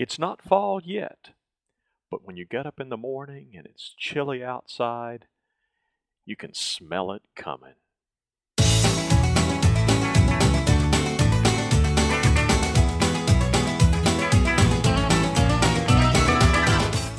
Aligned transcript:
It's 0.00 0.18
not 0.18 0.40
fall 0.40 0.80
yet, 0.82 1.32
but 2.10 2.24
when 2.24 2.38
you 2.38 2.46
get 2.46 2.64
up 2.64 2.80
in 2.80 2.88
the 2.88 2.96
morning 2.96 3.48
and 3.54 3.66
it's 3.66 3.94
chilly 3.98 4.42
outside, 4.42 5.26
you 6.24 6.36
can 6.36 6.54
smell 6.54 7.12
it 7.12 7.20
coming. 7.36 7.74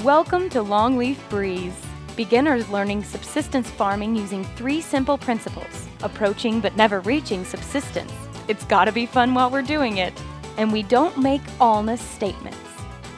Welcome 0.04 0.50
to 0.50 0.63
Longleaf 0.63 1.18
Breeze. 1.29 1.79
Beginners 2.16 2.68
learning 2.70 3.04
subsistence 3.04 3.70
farming 3.70 4.16
using 4.16 4.43
three 4.55 4.82
simple 4.82 5.20
principles 5.20 5.88
approaching 6.02 6.59
but 6.59 6.75
never 6.75 7.02
reaching 7.02 7.45
subsistence. 7.45 8.11
It's 8.48 8.66
gotta 8.66 8.91
be 8.91 9.05
fun 9.05 9.36
while 9.36 9.52
we're 9.52 9.61
doing 9.61 9.98
it. 9.98 10.20
And 10.57 10.73
we 10.73 10.82
don't 10.82 11.18
make 11.18 11.41
allness 11.59 12.00
statements. 12.00 12.70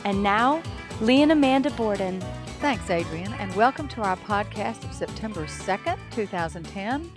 And 0.06 0.22
now, 0.22 0.62
Lee 1.02 1.22
and 1.22 1.32
Amanda 1.32 1.72
Borden. 1.72 2.22
Thanks, 2.60 2.90
Adrian, 2.90 3.34
and 3.34 3.54
welcome 3.56 3.88
to 3.90 4.02
our 4.02 4.18
podcast 4.18 4.84
of 4.84 4.94
September 4.94 5.46
2nd, 5.46 5.98
2010. 6.12 7.12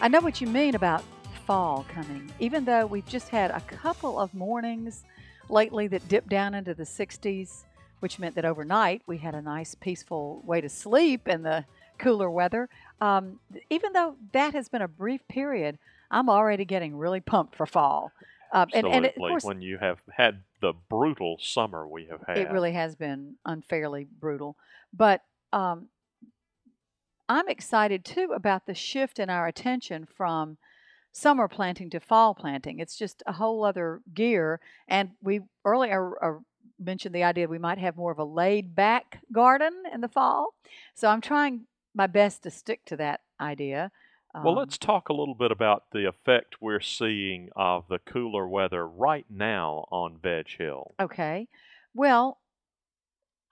I 0.00 0.08
know 0.08 0.20
what 0.20 0.40
you 0.40 0.46
mean 0.46 0.74
about 0.74 1.02
fall 1.46 1.86
coming, 1.92 2.32
even 2.38 2.64
though 2.64 2.86
we've 2.86 3.06
just 3.06 3.28
had 3.28 3.50
a 3.50 3.60
couple 3.60 4.18
of 4.18 4.34
mornings 4.34 5.04
lately 5.48 5.88
that 5.88 6.06
dipped 6.08 6.28
down 6.28 6.54
into 6.54 6.74
the 6.74 6.84
60s 6.84 7.64
which 8.00 8.18
meant 8.18 8.34
that 8.34 8.44
overnight 8.44 9.02
we 9.06 9.18
had 9.18 9.34
a 9.34 9.42
nice, 9.42 9.74
peaceful 9.74 10.42
way 10.44 10.60
to 10.60 10.68
sleep 10.68 11.26
in 11.28 11.42
the 11.42 11.64
cooler 11.98 12.30
weather. 12.30 12.68
Um, 13.00 13.40
even 13.70 13.92
though 13.92 14.16
that 14.32 14.54
has 14.54 14.68
been 14.68 14.82
a 14.82 14.88
brief 14.88 15.26
period, 15.28 15.78
I'm 16.10 16.28
already 16.28 16.64
getting 16.64 16.96
really 16.96 17.20
pumped 17.20 17.56
for 17.56 17.66
fall. 17.66 18.12
Um, 18.52 18.68
and, 18.72 18.86
and 18.86 19.06
of 19.06 19.14
course, 19.14 19.44
when 19.44 19.60
you 19.60 19.78
have 19.78 19.98
had 20.10 20.42
the 20.60 20.72
brutal 20.88 21.38
summer 21.40 21.86
we 21.86 22.06
have 22.06 22.22
had, 22.26 22.38
it 22.38 22.50
really 22.50 22.72
has 22.72 22.96
been 22.96 23.36
unfairly 23.44 24.06
brutal. 24.18 24.56
But 24.92 25.22
um, 25.52 25.88
I'm 27.28 27.48
excited 27.48 28.04
too 28.04 28.32
about 28.34 28.66
the 28.66 28.74
shift 28.74 29.18
in 29.18 29.28
our 29.28 29.46
attention 29.46 30.06
from 30.06 30.56
summer 31.12 31.48
planting 31.48 31.90
to 31.90 32.00
fall 32.00 32.34
planting. 32.34 32.78
It's 32.78 32.96
just 32.96 33.22
a 33.26 33.32
whole 33.32 33.64
other 33.64 34.00
gear. 34.14 34.60
And 34.86 35.10
we 35.22 35.40
earlier 35.64 36.12
uh, 36.22 36.38
mentioned 36.78 37.14
the 37.14 37.24
idea 37.24 37.48
we 37.48 37.58
might 37.58 37.78
have 37.78 37.96
more 37.96 38.12
of 38.12 38.18
a 38.18 38.24
laid 38.24 38.74
back 38.74 39.20
garden 39.32 39.82
in 39.92 40.00
the 40.00 40.08
fall. 40.08 40.54
So 40.94 41.08
I'm 41.08 41.20
trying 41.20 41.66
my 41.94 42.06
best 42.06 42.42
to 42.44 42.50
stick 42.50 42.84
to 42.86 42.96
that 42.96 43.20
idea. 43.40 43.90
Well, 44.44 44.54
let's 44.54 44.74
um 44.74 44.86
talk 44.86 45.08
a 45.08 45.12
little 45.12 45.34
bit 45.34 45.50
about 45.50 45.84
the 45.92 46.06
effect 46.06 46.56
we're 46.60 46.80
seeing 46.80 47.50
of 47.56 47.84
the 47.88 47.98
cooler 47.98 48.48
weather 48.48 48.86
right 48.86 49.26
now 49.30 49.86
on 49.90 50.18
Veg 50.22 50.48
Hill. 50.56 50.94
Okay. 51.00 51.48
Well, 51.94 52.38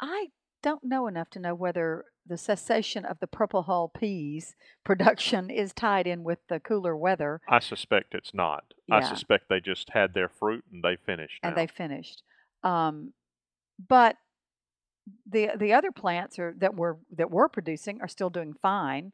I 0.00 0.28
don't 0.62 0.84
know 0.84 1.06
enough 1.06 1.30
to 1.30 1.38
know 1.38 1.54
whether 1.54 2.04
the 2.26 2.36
cessation 2.36 3.04
of 3.04 3.20
the 3.20 3.26
purple 3.26 3.62
hull 3.62 3.88
peas 3.88 4.56
production 4.84 5.50
is 5.50 5.72
tied 5.72 6.06
in 6.06 6.24
with 6.24 6.38
the 6.48 6.60
cooler 6.60 6.96
weather. 6.96 7.40
I 7.48 7.60
suspect 7.60 8.14
it's 8.14 8.34
not. 8.34 8.74
Yeah. 8.86 8.96
I 8.96 9.00
suspect 9.02 9.48
they 9.48 9.60
just 9.60 9.90
had 9.90 10.14
their 10.14 10.28
fruit 10.28 10.64
and 10.72 10.82
they 10.82 10.96
finished. 10.96 11.40
Now. 11.42 11.50
And 11.50 11.58
they 11.58 11.66
finished. 11.66 12.22
Um, 12.62 13.12
but 13.88 14.16
the 15.30 15.50
the 15.56 15.72
other 15.72 15.92
plants 15.92 16.38
are 16.38 16.54
that 16.58 16.74
we're 16.74 16.96
that 17.16 17.30
we're 17.30 17.48
producing 17.48 18.00
are 18.00 18.08
still 18.08 18.30
doing 18.30 18.54
fine. 18.54 19.12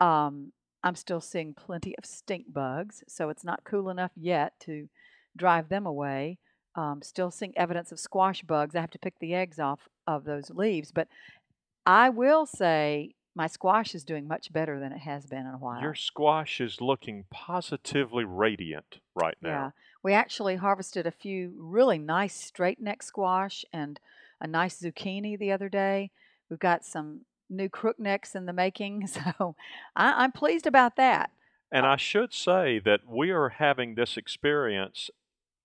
Um, 0.00 0.52
I'm 0.82 0.94
still 0.94 1.20
seeing 1.20 1.54
plenty 1.54 1.96
of 1.98 2.06
stink 2.06 2.52
bugs, 2.52 3.04
so 3.06 3.28
it's 3.28 3.44
not 3.44 3.64
cool 3.64 3.90
enough 3.90 4.12
yet 4.16 4.54
to 4.60 4.88
drive 5.36 5.68
them 5.68 5.86
away. 5.86 6.38
Um, 6.74 7.02
still 7.02 7.30
seeing 7.30 7.56
evidence 7.56 7.92
of 7.92 7.98
squash 7.98 8.42
bugs. 8.42 8.74
I 8.74 8.80
have 8.80 8.90
to 8.92 8.98
pick 8.98 9.18
the 9.18 9.34
eggs 9.34 9.58
off 9.58 9.88
of 10.06 10.24
those 10.24 10.50
leaves, 10.50 10.92
but 10.92 11.08
I 11.84 12.08
will 12.08 12.46
say 12.46 13.14
my 13.34 13.46
squash 13.46 13.94
is 13.94 14.04
doing 14.04 14.26
much 14.26 14.52
better 14.52 14.78
than 14.80 14.92
it 14.92 15.00
has 15.00 15.26
been 15.26 15.46
in 15.46 15.54
a 15.54 15.58
while. 15.58 15.82
Your 15.82 15.94
squash 15.94 16.60
is 16.60 16.80
looking 16.80 17.24
positively 17.30 18.24
radiant 18.24 18.98
right 19.14 19.36
now. 19.40 19.48
Yeah. 19.48 19.70
We 20.02 20.12
actually 20.14 20.56
harvested 20.56 21.06
a 21.06 21.12
few 21.12 21.52
really 21.58 21.98
nice 21.98 22.34
straight 22.34 22.80
neck 22.80 23.02
squash 23.02 23.64
and 23.72 24.00
a 24.40 24.46
nice 24.46 24.80
zucchini 24.80 25.38
the 25.38 25.52
other 25.52 25.68
day. 25.68 26.10
We've 26.48 26.58
got 26.58 26.84
some 26.84 27.22
new 27.50 27.68
crook 27.68 27.98
necks 27.98 28.34
in 28.34 28.46
the 28.46 28.52
making, 28.52 29.06
so 29.08 29.56
I, 29.96 30.24
am 30.24 30.32
pleased 30.32 30.66
about 30.66 30.96
that. 30.96 31.30
And 31.72 31.86
uh 31.86 31.90
I 31.90 31.96
should 31.96 32.32
say 32.32 32.80
that 32.84 33.00
we 33.06 33.30
are 33.30 33.50
having 33.50 33.94
this 33.94 34.16
experience 34.16 35.10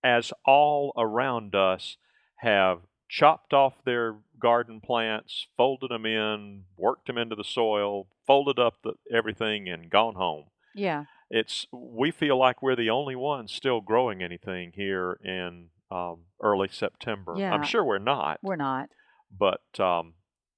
as 0.04 0.32
all 0.44 0.92
around 0.96 1.54
us 1.54 1.96
have 2.36 2.80
chopped 3.08 3.52
off 3.52 3.74
their 3.84 4.16
garden 4.40 4.80
plants, 4.80 5.46
folded 5.56 5.90
them 5.90 6.06
in, 6.06 6.64
worked 6.76 7.06
them 7.06 7.18
into 7.18 7.34
the 7.34 7.44
soil, 7.44 8.06
folded 8.26 8.58
up 8.58 8.74
the, 8.82 8.94
everything, 9.12 9.68
and 9.68 9.90
gone 9.90 10.14
home. 10.14 10.44
Yeah. 10.74 11.04
It's 11.30 11.66
we 11.72 12.10
feel 12.10 12.38
like 12.38 12.62
we're 12.62 12.76
the 12.76 12.90
only 12.90 13.16
ones 13.16 13.52
still 13.52 13.80
growing 13.80 14.22
anything 14.22 14.72
here 14.74 15.18
in 15.24 15.70
um, 15.90 16.18
early 16.40 16.68
September. 16.70 17.34
Yeah. 17.36 17.52
I'm 17.52 17.64
sure 17.64 17.84
we're 17.84 17.98
not. 17.98 18.38
We're 18.42 18.56
not. 18.56 18.90
But 19.36 19.80
um, 19.80 20.14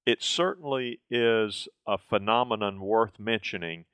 it 0.09 0.23
certainly 0.23 0.99
is 1.11 1.67
a 1.85 1.99
phenomenon 1.99 2.81
worth 2.81 3.19
mentioning 3.19 3.85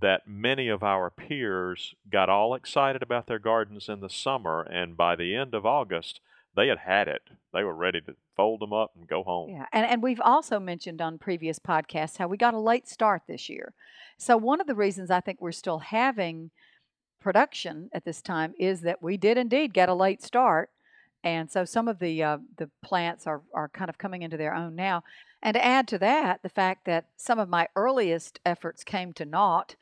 that 0.00 0.26
many 0.26 0.68
of 0.68 0.82
our 0.82 1.08
peers 1.08 1.94
got 2.10 2.28
all 2.28 2.54
excited 2.56 3.00
about 3.00 3.28
their 3.28 3.38
gardens 3.38 3.88
in 3.88 4.00
the 4.00 4.10
summer, 4.10 4.62
and 4.62 4.96
by 4.96 5.14
the 5.14 5.36
end 5.36 5.54
of 5.54 5.64
August, 5.64 6.20
they 6.56 6.66
had 6.66 6.78
had 6.78 7.06
it. 7.06 7.22
They 7.52 7.62
were 7.62 7.76
ready 7.76 8.00
to 8.00 8.16
fold 8.36 8.60
them 8.60 8.72
up 8.72 8.90
and 8.96 9.06
go 9.06 9.22
home. 9.22 9.50
Yeah, 9.50 9.66
and, 9.72 9.86
and 9.86 10.02
we've 10.02 10.20
also 10.20 10.58
mentioned 10.58 11.00
on 11.00 11.18
previous 11.18 11.60
podcasts 11.60 12.18
how 12.18 12.26
we 12.26 12.36
got 12.36 12.54
a 12.54 12.58
late 12.58 12.88
start 12.88 13.22
this 13.28 13.48
year. 13.48 13.72
So, 14.18 14.36
one 14.36 14.60
of 14.60 14.66
the 14.66 14.74
reasons 14.74 15.12
I 15.12 15.20
think 15.20 15.40
we're 15.40 15.52
still 15.52 15.78
having 15.78 16.50
production 17.20 17.88
at 17.94 18.04
this 18.04 18.20
time 18.20 18.52
is 18.58 18.80
that 18.80 19.00
we 19.00 19.16
did 19.16 19.38
indeed 19.38 19.72
get 19.72 19.88
a 19.88 19.94
late 19.94 20.22
start. 20.22 20.70
And 21.24 21.48
so 21.48 21.64
some 21.64 21.86
of 21.86 22.00
the 22.00 22.22
uh, 22.22 22.38
the 22.58 22.68
plants 22.82 23.28
are, 23.28 23.42
are 23.54 23.68
kind 23.68 23.88
of 23.88 23.96
coming 23.96 24.22
into 24.22 24.36
their 24.36 24.54
own 24.54 24.74
now. 24.74 25.04
And 25.42 25.54
to 25.54 25.64
add 25.64 25.88
to 25.88 25.98
that, 25.98 26.42
the 26.42 26.48
fact 26.48 26.84
that 26.84 27.06
some 27.16 27.38
of 27.38 27.48
my 27.48 27.68
earliest 27.74 28.38
efforts 28.46 28.84
came 28.84 29.12
to 29.14 29.24
naught, 29.24 29.74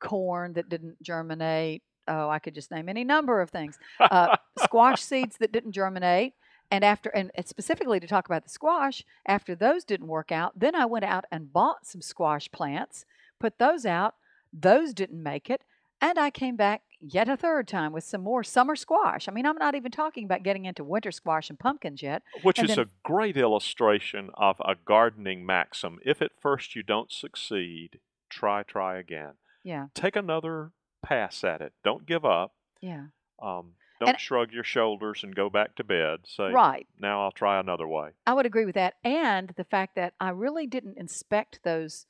corn 0.00 0.54
that 0.54 0.68
didn't 0.68 1.02
germinate, 1.02 1.82
oh, 2.08 2.28
I 2.28 2.38
could 2.38 2.54
just 2.54 2.70
name 2.70 2.88
any 2.88 3.04
number 3.04 3.40
of 3.40 3.50
things. 3.50 3.78
Uh, 4.00 4.36
squash 4.58 5.02
seeds 5.04 5.36
that 5.38 5.52
didn't 5.52 5.72
germinate. 5.72 6.34
And 6.70 6.84
after, 6.84 7.10
and 7.10 7.30
specifically 7.46 8.00
to 8.00 8.06
talk 8.06 8.26
about 8.26 8.44
the 8.44 8.50
squash, 8.50 9.04
after 9.24 9.54
those 9.54 9.84
didn't 9.84 10.08
work 10.08 10.32
out, 10.32 10.58
then 10.58 10.74
I 10.74 10.84
went 10.84 11.04
out 11.04 11.24
and 11.30 11.52
bought 11.52 11.86
some 11.86 12.02
squash 12.02 12.50
plants, 12.50 13.06
put 13.38 13.58
those 13.58 13.86
out. 13.86 14.14
Those 14.52 14.92
didn't 14.92 15.22
make 15.22 15.48
it. 15.48 15.62
And 16.00 16.18
I 16.18 16.30
came 16.30 16.56
back 16.56 16.82
yet 17.00 17.28
a 17.28 17.36
third 17.36 17.68
time 17.68 17.92
with 17.92 18.04
some 18.04 18.22
more 18.22 18.42
summer 18.42 18.76
squash. 18.76 19.28
I 19.28 19.32
mean, 19.32 19.46
I'm 19.46 19.58
not 19.58 19.74
even 19.74 19.90
talking 19.90 20.24
about 20.24 20.42
getting 20.42 20.64
into 20.64 20.84
winter 20.84 21.12
squash 21.12 21.50
and 21.50 21.58
pumpkins 21.58 22.02
yet. 22.02 22.22
Which 22.42 22.58
and 22.58 22.68
is 22.68 22.76
then, 22.76 22.86
a 22.86 22.90
great 23.04 23.36
illustration 23.36 24.30
of 24.34 24.60
a 24.64 24.74
gardening 24.74 25.44
maxim. 25.46 25.98
If 26.04 26.22
at 26.22 26.32
first 26.40 26.74
you 26.74 26.82
don't 26.82 27.12
succeed, 27.12 28.00
try, 28.28 28.62
try 28.62 28.98
again. 28.98 29.34
Yeah. 29.62 29.86
Take 29.94 30.16
another 30.16 30.72
pass 31.02 31.44
at 31.44 31.60
it. 31.60 31.72
Don't 31.84 32.06
give 32.06 32.24
up. 32.24 32.54
Yeah. 32.80 33.06
Um, 33.40 33.74
don't 34.00 34.10
and, 34.10 34.20
shrug 34.20 34.52
your 34.52 34.64
shoulders 34.64 35.24
and 35.24 35.34
go 35.34 35.50
back 35.50 35.74
to 35.76 35.84
bed. 35.84 36.20
Say, 36.24 36.50
right. 36.50 36.86
Now 36.98 37.24
I'll 37.24 37.32
try 37.32 37.58
another 37.58 37.86
way. 37.86 38.10
I 38.26 38.34
would 38.34 38.46
agree 38.46 38.64
with 38.64 38.76
that. 38.76 38.94
And 39.04 39.52
the 39.56 39.64
fact 39.64 39.96
that 39.96 40.14
I 40.20 40.30
really 40.30 40.66
didn't 40.66 40.98
inspect 40.98 41.60
those 41.64 42.06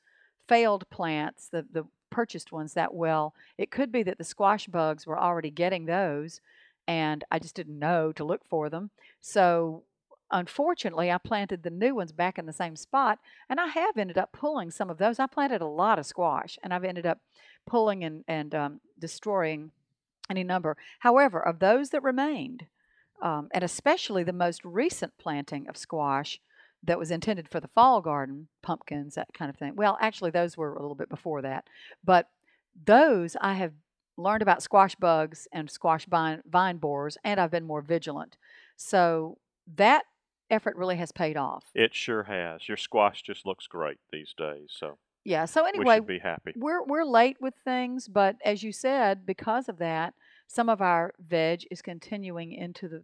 failed 0.48 0.88
plants, 0.90 1.48
the, 1.50 1.64
the 1.70 1.84
purchased 2.10 2.52
ones 2.52 2.74
that 2.74 2.94
well. 2.94 3.34
It 3.56 3.70
could 3.70 3.92
be 3.92 4.02
that 4.04 4.18
the 4.18 4.24
squash 4.24 4.66
bugs 4.66 5.06
were 5.06 5.18
already 5.18 5.50
getting 5.50 5.86
those 5.86 6.40
and 6.88 7.22
I 7.30 7.38
just 7.38 7.54
didn't 7.54 7.78
know 7.78 8.12
to 8.12 8.24
look 8.24 8.44
for 8.48 8.70
them. 8.70 8.90
So 9.20 9.84
unfortunately, 10.32 11.12
I 11.12 11.18
planted 11.18 11.62
the 11.62 11.70
new 11.70 11.94
ones 11.94 12.12
back 12.12 12.38
in 12.38 12.46
the 12.46 12.52
same 12.52 12.76
spot, 12.76 13.18
and 13.48 13.60
I 13.60 13.66
have 13.66 13.98
ended 13.98 14.18
up 14.18 14.32
pulling 14.32 14.70
some 14.70 14.90
of 14.90 14.98
those. 14.98 15.18
I 15.18 15.26
planted 15.26 15.60
a 15.60 15.66
lot 15.66 15.98
of 15.98 16.06
squash, 16.06 16.58
and 16.62 16.72
I've 16.72 16.84
ended 16.84 17.06
up 17.06 17.18
pulling 17.66 18.04
and, 18.04 18.24
and 18.26 18.54
um, 18.54 18.80
destroying 18.98 19.70
any 20.30 20.42
number. 20.42 20.76
However, 21.00 21.40
of 21.40 21.58
those 21.58 21.90
that 21.90 22.02
remained, 22.02 22.66
um, 23.20 23.48
and 23.52 23.62
especially 23.62 24.24
the 24.24 24.32
most 24.32 24.64
recent 24.64 25.12
planting 25.18 25.68
of 25.68 25.76
squash 25.76 26.40
that 26.82 26.98
was 26.98 27.10
intended 27.10 27.48
for 27.48 27.60
the 27.60 27.68
fall 27.68 28.00
garden, 28.00 28.48
pumpkins, 28.62 29.14
that 29.14 29.28
kind 29.34 29.50
of 29.50 29.56
thing. 29.56 29.74
Well, 29.76 29.98
actually, 30.00 30.30
those 30.30 30.56
were 30.56 30.74
a 30.74 30.80
little 30.80 30.94
bit 30.94 31.08
before 31.08 31.42
that, 31.42 31.66
but 32.04 32.28
those 32.84 33.36
I 33.40 33.54
have 33.54 33.72
learned 34.16 34.42
about 34.42 34.62
squash 34.62 34.94
bugs 34.96 35.48
and 35.52 35.70
squash 35.70 36.06
vine, 36.06 36.42
vine 36.48 36.78
borers, 36.78 37.16
and 37.24 37.40
I've 37.40 37.50
been 37.50 37.66
more 37.66 37.82
vigilant. 37.82 38.36
So 38.76 39.38
that 39.76 40.04
effort 40.50 40.76
really 40.76 40.96
has 40.96 41.12
paid 41.12 41.36
off. 41.36 41.64
It 41.74 41.94
sure 41.94 42.24
has. 42.24 42.68
Your 42.68 42.76
squash 42.76 43.22
just 43.22 43.46
looks 43.46 43.66
great 43.66 43.98
these 44.12 44.34
days. 44.36 44.68
So 44.70 44.98
yeah. 45.24 45.44
So 45.44 45.64
anyway, 45.64 46.00
we 46.00 46.14
be 46.14 46.18
happy. 46.18 46.52
We're 46.56 46.84
we're 46.84 47.04
late 47.04 47.36
with 47.40 47.54
things, 47.64 48.08
but 48.08 48.36
as 48.44 48.62
you 48.62 48.72
said, 48.72 49.26
because 49.26 49.68
of 49.68 49.78
that, 49.78 50.14
some 50.46 50.68
of 50.68 50.80
our 50.80 51.14
veg 51.18 51.66
is 51.70 51.82
continuing 51.82 52.52
into 52.52 52.88
the 52.88 53.02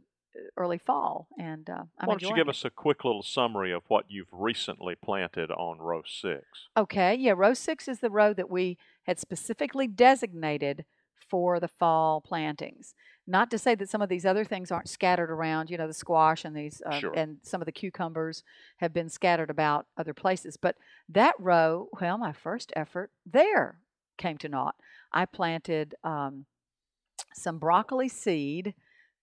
early 0.57 0.79
fall, 0.79 1.29
and 1.39 1.69
uh, 1.69 1.85
I'm 1.99 2.09
Why 2.09 2.15
don't 2.15 2.23
you 2.23 2.35
give 2.35 2.47
it. 2.47 2.51
us 2.51 2.65
a 2.65 2.71
quick 2.71 3.05
little 3.05 3.23
summary 3.23 3.73
of 3.73 3.83
what 3.89 4.07
you've 4.09 4.33
recently 4.33 4.95
planted 4.95 5.51
on 5.51 5.79
row 5.79 6.03
six? 6.07 6.69
Okay, 6.77 7.15
yeah, 7.15 7.33
row 7.37 7.55
six 7.55 7.89
is 7.89 8.01
the 8.01 8.11
row 8.11 8.33
that 8.35 8.51
we 8.51 8.79
had 9.05 9.19
specifically 9.19 9.87
designated 9.87 10.85
for 11.31 11.59
the 11.61 11.69
fall 11.69 12.21
plantings. 12.21 12.95
Not 13.27 13.51
to 13.51 13.59
say 13.59 13.75
that 13.77 13.89
some 13.89 14.03
of 14.03 14.09
these 14.11 14.27
other 14.27 14.45
things 14.45 14.71
aren't 14.71 14.89
scattered 14.91 15.31
around, 15.31 15.71
you 15.71 15.79
know, 15.79 15.87
the 15.87 15.95
squash 15.95 16.45
and 16.45 16.55
these, 16.55 16.83
uh, 16.85 16.99
Sure. 16.99 17.15
and 17.15 17.39
some 17.43 17.63
of 17.63 17.67
the 17.67 17.73
cucumbers 17.73 18.43
have 18.79 18.93
been 18.93 19.09
scattered 19.09 19.51
about 19.51 19.87
other 19.97 20.13
places. 20.13 20.57
But 20.57 20.77
that 21.09 21.35
row, 21.39 21.89
well, 22.01 22.19
my 22.19 22.33
first 22.33 22.73
effort 22.77 23.11
there 23.25 23.81
came 24.19 24.37
to 24.39 24.49
naught. 24.49 24.77
I 25.13 25.25
planted 25.25 25.95
um, 26.05 26.45
some 27.35 27.59
broccoli 27.59 28.09
seed. 28.09 28.75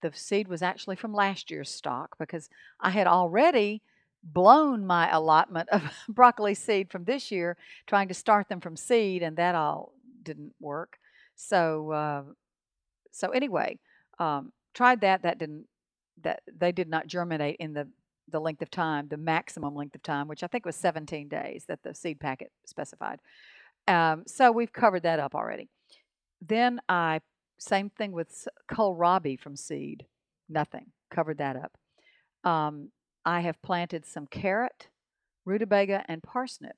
The 0.01 0.12
seed 0.13 0.48
was 0.48 0.62
actually 0.62 0.95
from 0.95 1.13
last 1.13 1.51
year's 1.51 1.69
stock 1.69 2.18
because 2.18 2.50
I 2.80 2.89
had 2.89 3.07
already 3.07 3.81
blown 4.24 4.86
my 4.86 5.09
allotment 5.12 5.69
of 5.69 5.83
broccoli 6.09 6.53
seed 6.53 6.92
from 6.92 7.03
this 7.03 7.31
year, 7.31 7.57
trying 7.88 8.07
to 8.07 8.13
start 8.13 8.50
them 8.50 8.62
from 8.62 8.75
seed, 8.75 9.24
and 9.24 9.38
that 9.38 9.56
all 9.56 9.94
didn't 10.24 10.53
work. 10.59 10.98
So, 11.36 11.92
uh, 11.92 12.24
so 13.12 13.30
anyway, 13.30 13.80
um, 14.19 14.51
tried 14.74 15.01
that. 15.01 15.24
That 15.24 15.38
didn't. 15.38 15.65
That 16.24 16.42
they 16.56 16.71
did 16.71 16.88
not 16.88 17.07
germinate 17.07 17.57
in 17.59 17.74
the 17.74 17.88
the 18.30 18.39
length 18.39 18.62
of 18.62 18.71
time, 18.71 19.07
the 19.07 19.18
maximum 19.18 19.75
length 19.75 19.95
of 19.95 20.03
time, 20.03 20.27
which 20.27 20.44
I 20.44 20.48
think 20.48 20.65
was 20.65 20.75
17 20.75 21.27
days 21.27 21.65
that 21.68 21.83
the 21.83 21.94
seed 21.94 22.19
packet 22.19 22.51
specified. 22.65 23.19
Um, 23.88 24.24
so 24.25 24.51
we've 24.51 24.71
covered 24.71 25.03
that 25.03 25.19
up 25.19 25.36
already. 25.36 25.69
Then 26.42 26.80
I 26.88 27.21
same 27.61 27.89
thing 27.89 28.11
with 28.11 28.47
kohlrabi 28.71 29.39
from 29.39 29.55
seed. 29.55 30.05
Nothing 30.49 30.87
covered 31.09 31.37
that 31.37 31.55
up. 31.55 31.77
Um, 32.43 32.89
I 33.23 33.41
have 33.41 33.61
planted 33.61 34.05
some 34.05 34.25
carrot, 34.25 34.87
rutabaga, 35.45 36.03
and 36.07 36.23
parsnip. 36.23 36.75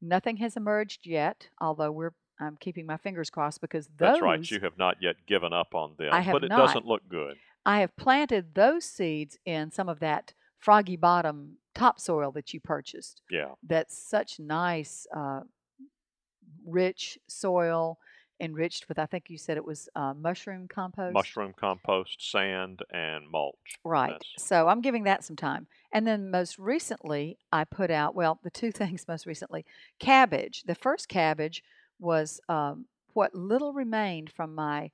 Nothing 0.00 0.36
has 0.36 0.56
emerged 0.56 1.06
yet, 1.06 1.48
although 1.60 1.90
we're 1.90 2.14
I'm 2.40 2.56
keeping 2.58 2.86
my 2.86 2.96
fingers 2.96 3.30
crossed 3.30 3.60
because 3.60 3.86
those 3.98 4.14
That's 4.14 4.22
right. 4.22 4.50
You 4.50 4.60
have 4.60 4.78
not 4.78 4.96
yet 5.00 5.16
given 5.26 5.52
up 5.52 5.74
on 5.74 5.94
them, 5.98 6.10
I 6.12 6.20
have 6.20 6.32
but 6.32 6.44
it 6.44 6.48
not. 6.48 6.66
doesn't 6.66 6.86
look 6.86 7.02
good. 7.08 7.36
I 7.64 7.80
have 7.80 7.96
planted 7.96 8.54
those 8.54 8.84
seeds 8.84 9.38
in 9.44 9.70
some 9.70 9.88
of 9.88 10.00
that 10.00 10.34
froggy 10.58 10.96
bottom 10.96 11.58
topsoil 11.74 12.32
that 12.32 12.52
you 12.52 12.60
purchased. 12.60 13.22
Yeah. 13.30 13.52
That's 13.62 13.96
such 13.96 14.40
nice, 14.40 15.06
uh, 15.14 15.40
rich 16.66 17.18
soil, 17.28 17.98
enriched 18.42 18.88
with 18.88 18.98
I 18.98 19.06
think 19.06 19.30
you 19.30 19.38
said 19.38 19.56
it 19.56 19.64
was 19.64 19.88
uh, 19.94 20.12
mushroom 20.12 20.66
compost. 20.68 21.14
Mushroom 21.14 21.54
compost, 21.58 22.30
sand, 22.30 22.82
and 22.90 23.30
mulch. 23.30 23.78
Right. 23.84 24.20
So 24.36 24.68
I'm 24.68 24.80
giving 24.80 25.04
that 25.04 25.24
some 25.24 25.36
time. 25.36 25.68
And 25.92 26.06
then 26.06 26.30
most 26.30 26.58
recently, 26.58 27.38
I 27.52 27.64
put 27.64 27.90
out, 27.90 28.14
well, 28.14 28.40
the 28.42 28.50
two 28.50 28.72
things 28.72 29.06
most 29.08 29.24
recently 29.24 29.64
cabbage. 29.98 30.64
The 30.66 30.74
first 30.74 31.08
cabbage 31.08 31.62
was 32.00 32.40
um, 32.48 32.86
what 33.14 33.34
little 33.34 33.72
remained 33.72 34.32
from 34.32 34.54
my 34.54 34.90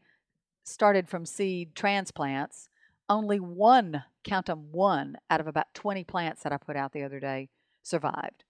started 0.65 1.09
from 1.09 1.25
seed 1.25 1.75
transplants. 1.75 2.69
Only 3.09 3.41
one, 3.41 4.05
count 4.23 4.47
them 4.47 4.67
one 4.71 5.17
out 5.31 5.41
of 5.41 5.47
about 5.47 5.73
20 5.73 6.05
plants 6.05 6.43
that 6.43 6.53
I 6.53 6.59
put 6.59 6.77
out 6.77 6.93
the 6.93 7.03
other 7.03 7.19
day 7.19 7.49
survived. 7.83 8.45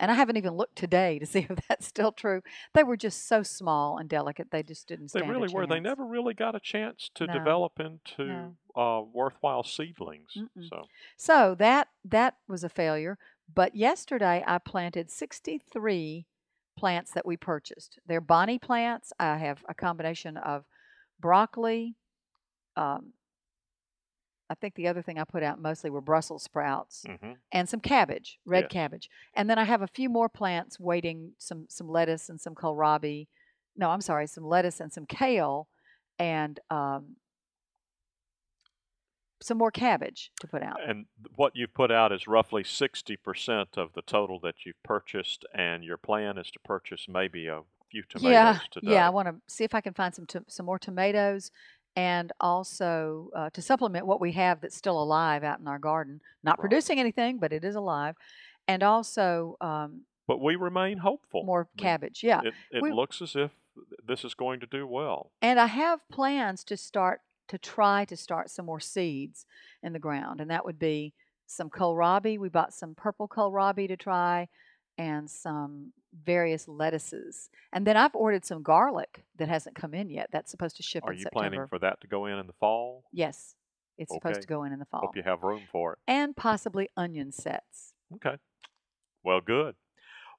And 0.00 0.10
I 0.10 0.14
haven't 0.14 0.38
even 0.38 0.54
looked 0.54 0.76
today 0.76 1.18
to 1.20 1.26
see 1.32 1.46
if 1.48 1.58
that's 1.68 1.86
still 1.86 2.10
true. 2.10 2.42
They 2.74 2.82
were 2.82 2.96
just 2.96 3.28
so 3.28 3.42
small 3.44 3.98
and 3.98 4.08
delicate, 4.08 4.50
they 4.50 4.64
just 4.64 4.88
didn't 4.88 5.12
They 5.12 5.20
stand 5.20 5.30
a 5.30 5.38
really 5.38 5.54
were. 5.54 5.66
They 5.66 5.78
never 5.78 6.04
really 6.04 6.34
got 6.34 6.56
a 6.56 6.60
chance 6.60 7.10
to 7.14 7.26
No. 7.26 7.34
develop 7.34 7.78
into 7.78 8.24
No. 8.26 8.56
uh, 8.74 9.02
worthwhile 9.12 9.62
seedlings. 9.62 10.36
Mm-mm. 10.36 10.68
So 10.68 10.88
So 11.16 11.54
that 11.58 11.88
that 12.04 12.36
was 12.48 12.64
a 12.64 12.68
failure. 12.68 13.18
But 13.52 13.76
yesterday 13.76 14.42
I 14.46 14.58
planted 14.58 15.10
63 15.10 16.26
plants 16.78 17.10
that 17.12 17.26
we 17.26 17.36
purchased. 17.36 17.98
They're 18.06 18.20
Bonnie 18.20 18.58
plants. 18.58 19.12
I 19.18 19.36
have 19.36 19.64
a 19.68 19.74
combination 19.74 20.36
of 20.36 20.64
broccoli. 21.20 21.96
Um, 22.76 23.12
I 24.50 24.54
think 24.54 24.74
the 24.74 24.88
other 24.88 25.00
thing 25.00 25.16
I 25.18 25.24
put 25.24 25.44
out 25.44 25.60
mostly 25.60 25.90
were 25.90 26.00
Brussels 26.00 26.42
sprouts 26.42 27.04
mhm. 27.08 27.36
and 27.52 27.68
some 27.68 27.78
cabbage, 27.80 28.40
red 28.44 28.64
Yes. 28.64 28.72
cabbage. 28.72 29.08
And 29.32 29.48
then 29.48 29.58
I 29.58 29.64
have 29.64 29.80
a 29.80 29.86
few 29.86 30.08
more 30.10 30.28
plants 30.28 30.80
waiting, 30.80 31.32
some 31.38 31.66
some 31.68 31.88
lettuce 31.88 32.28
and 32.28 32.40
some 32.40 32.56
kohlrabi. 32.56 33.28
No, 33.76 33.90
I'm 33.90 34.00
sorry, 34.00 34.26
some 34.26 34.44
lettuce 34.44 34.80
and 34.80 34.92
some 34.92 35.06
kale, 35.06 35.68
and 36.18 36.58
um, 36.68 37.16
some 39.40 39.56
more 39.56 39.70
cabbage 39.70 40.32
to 40.40 40.48
put 40.48 40.62
out. 40.62 40.78
and 40.86 41.06
what 41.36 41.54
you've 41.54 41.72
put 41.72 41.92
out 41.92 42.12
is 42.12 42.26
roughly 42.26 42.64
sixty 42.64 43.16
percent 43.16 43.78
of 43.78 43.92
the 43.94 44.02
total 44.02 44.40
that 44.40 44.66
you've 44.66 44.82
purchased, 44.82 45.44
and 45.54 45.84
your 45.84 45.96
plan 45.96 46.36
is 46.36 46.50
to 46.50 46.58
purchase 46.58 47.06
maybe 47.08 47.46
a 47.46 47.62
few 47.90 48.02
tomatoes 48.08 48.32
yeah, 48.32 48.58
today. 48.70 48.92
yeah. 48.92 49.06
I 49.06 49.10
want 49.10 49.28
to 49.28 49.36
see 49.46 49.64
if 49.64 49.74
I 49.74 49.80
can 49.80 49.94
find 49.94 50.14
some 50.14 50.26
to, 50.26 50.44
some 50.48 50.66
more 50.66 50.78
tomatoes, 50.78 51.50
and 51.96 52.32
also 52.40 53.30
uh, 53.34 53.50
to 53.50 53.62
supplement 53.62 54.06
what 54.06 54.20
we 54.20 54.32
have 54.32 54.60
that's 54.60 54.76
still 54.76 55.02
alive 55.02 55.42
out 55.44 55.60
in 55.60 55.66
our 55.68 55.78
garden. 55.78 56.20
Not 56.42 56.58
Right. 56.58 56.62
producing 56.62 56.98
anything, 57.00 57.38
but 57.38 57.52
it 57.52 57.64
is 57.64 57.74
alive, 57.74 58.16
and 58.68 58.82
also 58.82 59.56
um, 59.60 60.02
But 60.26 60.40
we 60.40 60.56
remain 60.56 60.98
hopeful. 60.98 61.42
more 61.44 61.68
cabbage. 61.76 62.22
Yeah, 62.22 62.40
It, 62.44 62.54
it 62.70 62.82
We- 62.82 62.92
looks 62.92 63.20
as 63.22 63.34
if 63.36 63.50
this 64.06 64.24
is 64.24 64.34
going 64.34 64.60
to 64.60 64.66
do 64.66 64.86
well. 64.86 65.30
and 65.40 65.58
I 65.58 65.66
have 65.66 66.06
plans 66.08 66.64
to 66.64 66.76
start 66.76 67.20
to 67.48 67.58
try 67.58 68.04
to 68.04 68.16
start 68.16 68.48
some 68.50 68.66
more 68.66 68.78
seeds 68.80 69.44
in 69.82 69.92
the 69.92 69.98
ground, 69.98 70.40
and 70.40 70.50
that 70.50 70.64
would 70.64 70.78
be 70.78 71.14
some 71.46 71.68
kohlrabi. 71.70 72.38
We 72.38 72.48
bought 72.48 72.72
some 72.72 72.94
purple 72.94 73.26
kohlrabi 73.26 73.88
to 73.88 73.96
try, 73.96 74.48
and 74.98 75.28
some 75.30 75.92
various 76.24 76.68
lettuces. 76.68 77.50
And 77.72 77.86
then 77.86 77.96
I've 77.96 78.14
ordered 78.14 78.44
some 78.44 78.62
garlic 78.62 79.24
that 79.36 79.48
hasn't 79.48 79.76
come 79.76 79.94
in 79.94 80.10
yet. 80.10 80.28
That's 80.32 80.50
supposed 80.50 80.76
to 80.76 80.82
ship 80.82 81.04
Are 81.04 81.12
in 81.12 81.18
you 81.18 81.24
September. 81.24 81.50
planning 81.50 81.68
for 81.68 81.78
that 81.78 82.00
to 82.00 82.06
go 82.06 82.26
in 82.26 82.38
in 82.38 82.46
the 82.46 82.52
fall? 82.52 83.04
Yes, 83.12 83.54
it's 83.98 84.12
supposed 84.12 84.42
to 84.42 84.46
go 84.46 84.64
in 84.64 84.72
in 84.72 84.78
the 84.78 84.84
fall. 84.86 85.00
Hope 85.00 85.16
you 85.16 85.22
have 85.22 85.42
room 85.42 85.62
for 85.70 85.94
it. 85.94 85.98
And 86.06 86.36
possibly 86.36 86.88
onion 86.96 87.32
sets. 87.32 87.94
Okay. 88.14 88.36
Well, 89.22 89.40
good. 89.40 89.74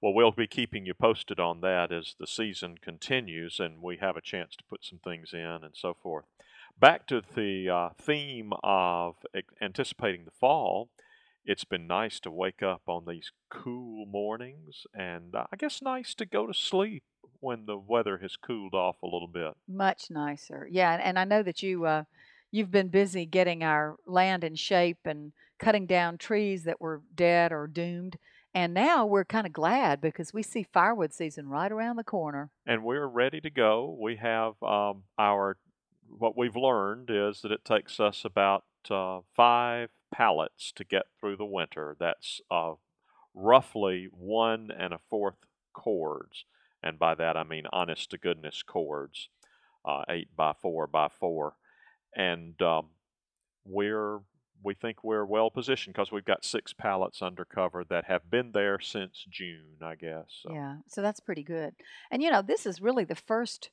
Well, 0.01 0.13
we'll 0.15 0.31
be 0.31 0.47
keeping 0.47 0.85
you 0.87 0.95
posted 0.95 1.39
on 1.39 1.61
that 1.61 1.91
as 1.91 2.15
the 2.19 2.25
season 2.25 2.77
continues 2.81 3.59
and 3.59 3.83
we 3.83 3.97
have 3.97 4.17
a 4.17 4.21
chance 4.21 4.55
to 4.55 4.63
put 4.63 4.83
some 4.83 4.97
things 4.97 5.31
in 5.31 5.39
and 5.39 5.75
so 5.75 5.93
forth. 5.93 6.25
Back 6.79 7.05
to 7.07 7.21
the 7.35 7.69
uh, 7.69 7.89
theme 8.01 8.53
of 8.63 9.17
anticipating 9.61 10.25
the 10.25 10.31
fall. 10.31 10.89
It's 11.45 11.63
been 11.65 11.87
nice 11.87 12.19
to 12.21 12.31
wake 12.31 12.61
up 12.61 12.81
on 12.87 13.05
these 13.07 13.31
cool 13.49 14.05
mornings 14.05 14.85
and 14.93 15.35
uh, 15.35 15.45
I 15.51 15.55
guess 15.55 15.81
nice 15.81 16.13
to 16.15 16.25
go 16.25 16.45
to 16.45 16.53
sleep 16.53 17.03
when 17.39 17.65
the 17.65 17.77
weather 17.77 18.19
has 18.19 18.35
cooled 18.35 18.73
off 18.75 18.97
a 19.01 19.07
little 19.07 19.27
bit. 19.27 19.53
Much 19.67 20.11
nicer. 20.11 20.67
Yeah, 20.71 20.93
and, 20.93 21.01
and 21.01 21.19
I 21.19 21.23
know 21.23 21.41
that 21.43 21.63
you 21.63 21.85
uh, 21.85 22.03
you've 22.51 22.71
been 22.71 22.89
busy 22.89 23.25
getting 23.25 23.63
our 23.63 23.95
land 24.05 24.43
in 24.43 24.55
shape 24.55 24.99
and 25.05 25.33
cutting 25.59 25.85
down 25.85 26.17
trees 26.17 26.63
that 26.63 26.81
were 26.81 27.01
dead 27.15 27.51
or 27.51 27.67
doomed. 27.67 28.17
And 28.53 28.73
now 28.73 29.05
we're 29.05 29.23
kind 29.25 29.47
of 29.47 29.53
glad 29.53 30.01
because 30.01 30.33
we 30.33 30.43
see 30.43 30.63
firewood 30.63 31.13
season 31.13 31.47
right 31.47 31.71
around 31.71 31.95
the 31.95 32.03
corner. 32.03 32.51
and 32.65 32.83
we're 32.83 33.07
ready 33.07 33.39
to 33.41 33.49
go. 33.49 33.97
We 33.99 34.17
have 34.17 34.61
um, 34.61 35.03
our 35.17 35.57
what 36.09 36.37
we've 36.37 36.57
learned 36.57 37.09
is 37.09 37.41
that 37.41 37.51
it 37.53 37.63
takes 37.63 37.99
us 37.99 38.25
about 38.25 38.65
uh, 38.89 39.21
five 39.33 39.89
pallets 40.11 40.71
to 40.75 40.83
get 40.83 41.03
through 41.19 41.37
the 41.37 41.45
winter. 41.45 41.95
That's 41.99 42.41
uh, 42.49 42.73
roughly 43.33 44.09
one 44.11 44.69
and 44.77 44.93
a 44.93 44.99
fourth 45.09 45.37
cords, 45.73 46.45
and 46.83 46.99
by 46.99 47.15
that 47.15 47.37
I 47.37 47.43
mean 47.43 47.65
honest 47.71 48.11
to 48.11 48.17
goodness 48.17 48.63
cords, 48.63 49.29
uh, 49.85 50.03
eight 50.09 50.35
by 50.35 50.53
four 50.53 50.87
by 50.87 51.07
four, 51.07 51.55
and 52.15 52.61
um, 52.61 52.87
we're 53.65 54.19
we 54.63 54.73
think 54.73 55.03
we're 55.03 55.25
well 55.25 55.49
positioned 55.49 55.95
because 55.95 56.11
we've 56.11 56.25
got 56.25 56.45
six 56.45 56.73
pallets 56.73 57.21
under 57.21 57.45
cover 57.45 57.83
that 57.89 58.05
have 58.05 58.29
been 58.29 58.51
there 58.51 58.79
since 58.79 59.25
June, 59.29 59.77
I 59.81 59.95
guess. 59.95 60.25
So. 60.43 60.53
Yeah, 60.53 60.75
so 60.87 61.01
that's 61.01 61.19
pretty 61.19 61.43
good. 61.43 61.73
And 62.11 62.21
you 62.21 62.29
know, 62.29 62.41
this 62.41 62.65
is 62.65 62.81
really 62.81 63.03
the 63.03 63.15
first 63.15 63.71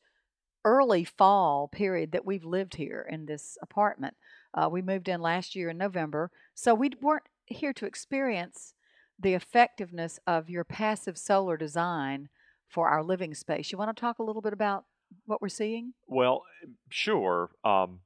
early 0.64 1.04
fall 1.04 1.68
period 1.68 2.12
that 2.12 2.25
we've 2.25 2.45
lived 2.45 2.75
here 2.75 3.07
in 3.09 3.26
this 3.26 3.57
apartment. 3.62 4.14
Uh, 4.55 4.69
we 4.71 4.83
moved 4.83 5.09
in 5.09 5.21
last 5.21 5.55
year 5.55 5.71
in 5.71 5.78
November, 5.78 6.31
so 6.55 6.75
we 6.75 6.90
weren't 7.00 7.25
here 7.47 7.73
to 7.73 7.87
experience 7.87 8.75
the 9.19 9.35
effectiveness 9.35 10.19
of 10.26 10.49
your 10.49 10.64
passive 10.64 11.19
solar 11.19 11.57
design 11.57 12.28
for 12.69 12.88
our 12.88 13.02
living 13.02 13.35
space. 13.35 13.73
You 13.73 13.78
want 13.78 13.95
to 13.95 14.00
talk 14.00 14.19
a 14.19 14.23
little 14.23 14.43
bit 14.43 14.52
about 14.52 14.85
what 15.26 15.40
we're 15.40 15.49
seeing? 15.49 15.95
Well, 16.07 16.45
sure. 16.90 17.50
Um, 17.64 18.00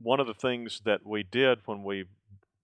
one 0.00 0.20
of 0.20 0.26
the 0.26 0.34
things 0.34 0.82
that 0.84 1.06
we 1.06 1.22
did 1.22 1.60
when 1.64 1.84
we 1.84 2.04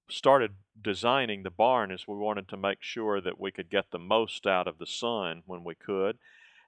started 0.09 0.53
designing 0.83 1.43
the 1.43 1.51
barn 1.51 1.91
is 1.91 2.09
we 2.09 2.17
wanted 2.17 2.49
to 2.49 2.57
make 2.57 2.79
sure 2.81 3.21
that 3.21 3.41
we 3.41 3.51
could 3.51 3.71
get 3.71 3.91
the 3.91 3.99
most 3.99 4.47
out 4.47 4.67
of 4.67 4.79
the 4.79 4.87
sun 4.87 5.43
when 5.47 5.63
we 5.63 5.75
could. 5.75 6.19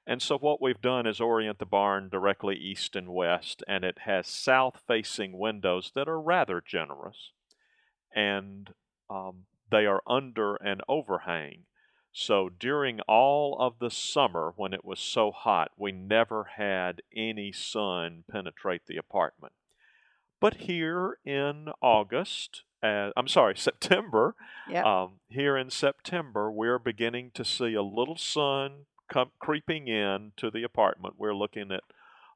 And 0.06 0.20
so 0.20 0.36
what 0.36 0.60
we've 0.60 0.80
done 0.80 1.06
is 1.06 1.20
orient 1.20 1.58
the 1.58 1.66
barn 1.66 2.08
directly 2.08 2.56
east 2.56 2.96
and 2.96 3.08
west, 3.14 3.62
and 3.68 3.84
it 3.84 3.98
has 4.04 4.26
south-facing 4.26 5.38
windows 5.38 5.92
that 5.94 6.08
are 6.08 6.20
rather 6.20 6.60
generous, 6.60 7.30
and 8.14 8.70
um, 9.08 9.44
they 9.70 9.86
are 9.86 10.02
under 10.06 10.56
an 10.56 10.80
overhang. 10.88 11.64
So 12.12 12.48
during 12.50 13.00
all 13.02 13.56
of 13.58 13.78
the 13.78 13.90
summer, 13.90 14.52
when 14.56 14.74
it 14.74 14.84
was 14.84 14.98
so 14.98 15.30
hot, 15.30 15.70
we 15.76 15.92
never 15.92 16.44
had 16.56 17.00
any 17.14 17.52
sun 17.52 18.24
penetrate 18.30 18.86
the 18.86 18.96
apartment. 18.98 19.52
But 20.40 20.54
here 20.54 21.18
in 21.24 21.68
August, 21.80 22.64
uh, 22.82 23.10
I'm 23.16 23.28
sorry, 23.28 23.56
September, 23.56 24.34
Yep. 24.68 24.84
um, 24.84 25.12
here 25.28 25.56
in 25.56 25.70
September, 25.70 26.50
we're 26.50 26.80
beginning 26.80 27.30
to 27.34 27.44
see 27.44 27.74
a 27.74 27.82
little 27.82 28.16
sun 28.18 28.86
come 29.12 29.30
creeping 29.38 29.88
in 29.88 30.32
to 30.38 30.50
the 30.50 30.62
apartment. 30.62 31.14
We're 31.18 31.34
looking 31.34 31.70
at 31.70 31.82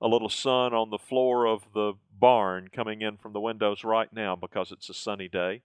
a 0.00 0.08
little 0.08 0.28
sun 0.28 0.74
on 0.74 0.90
the 0.90 0.98
floor 0.98 1.46
of 1.46 1.62
the 1.72 1.94
barn 2.18 2.68
coming 2.68 3.00
in 3.00 3.16
from 3.16 3.32
the 3.32 3.40
windows 3.40 3.82
right 3.82 4.12
now 4.12 4.36
because 4.36 4.70
it's 4.70 4.90
a 4.90 4.94
sunny 4.94 5.28
day. 5.28 5.62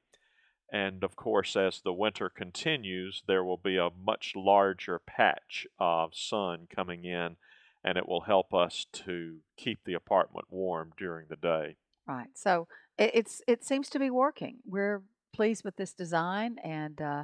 And 0.72 1.04
of 1.04 1.18
course, 1.18 1.58
as 1.58 1.82
the 1.82 1.92
winter 1.92 2.30
continues, 2.30 3.24
there 3.28 3.44
will 3.44 3.58
be 3.58 3.76
a 3.76 3.90
much 3.90 4.34
larger 4.38 5.00
patch 5.00 5.68
of 5.80 6.16
sun 6.16 6.68
coming 6.74 7.04
in, 7.04 7.36
and 7.84 7.98
it 7.98 8.08
will 8.08 8.22
help 8.22 8.54
us 8.54 8.86
to 8.94 9.40
keep 9.58 9.84
the 9.84 9.96
apartment 9.96 10.46
warm 10.50 10.94
during 10.98 11.28
the 11.30 11.36
day. 11.36 11.76
Right. 12.08 12.30
So 12.34 12.70
it, 12.98 13.12
it's 13.14 13.42
it 13.50 13.66
seems 13.66 13.90
to 13.90 14.00
be 14.00 14.10
working. 14.10 14.60
We're 14.66 15.04
pleased 15.34 15.66
with 15.66 15.76
this 15.76 15.92
design, 15.92 16.56
and 16.64 17.02
uh, 17.02 17.24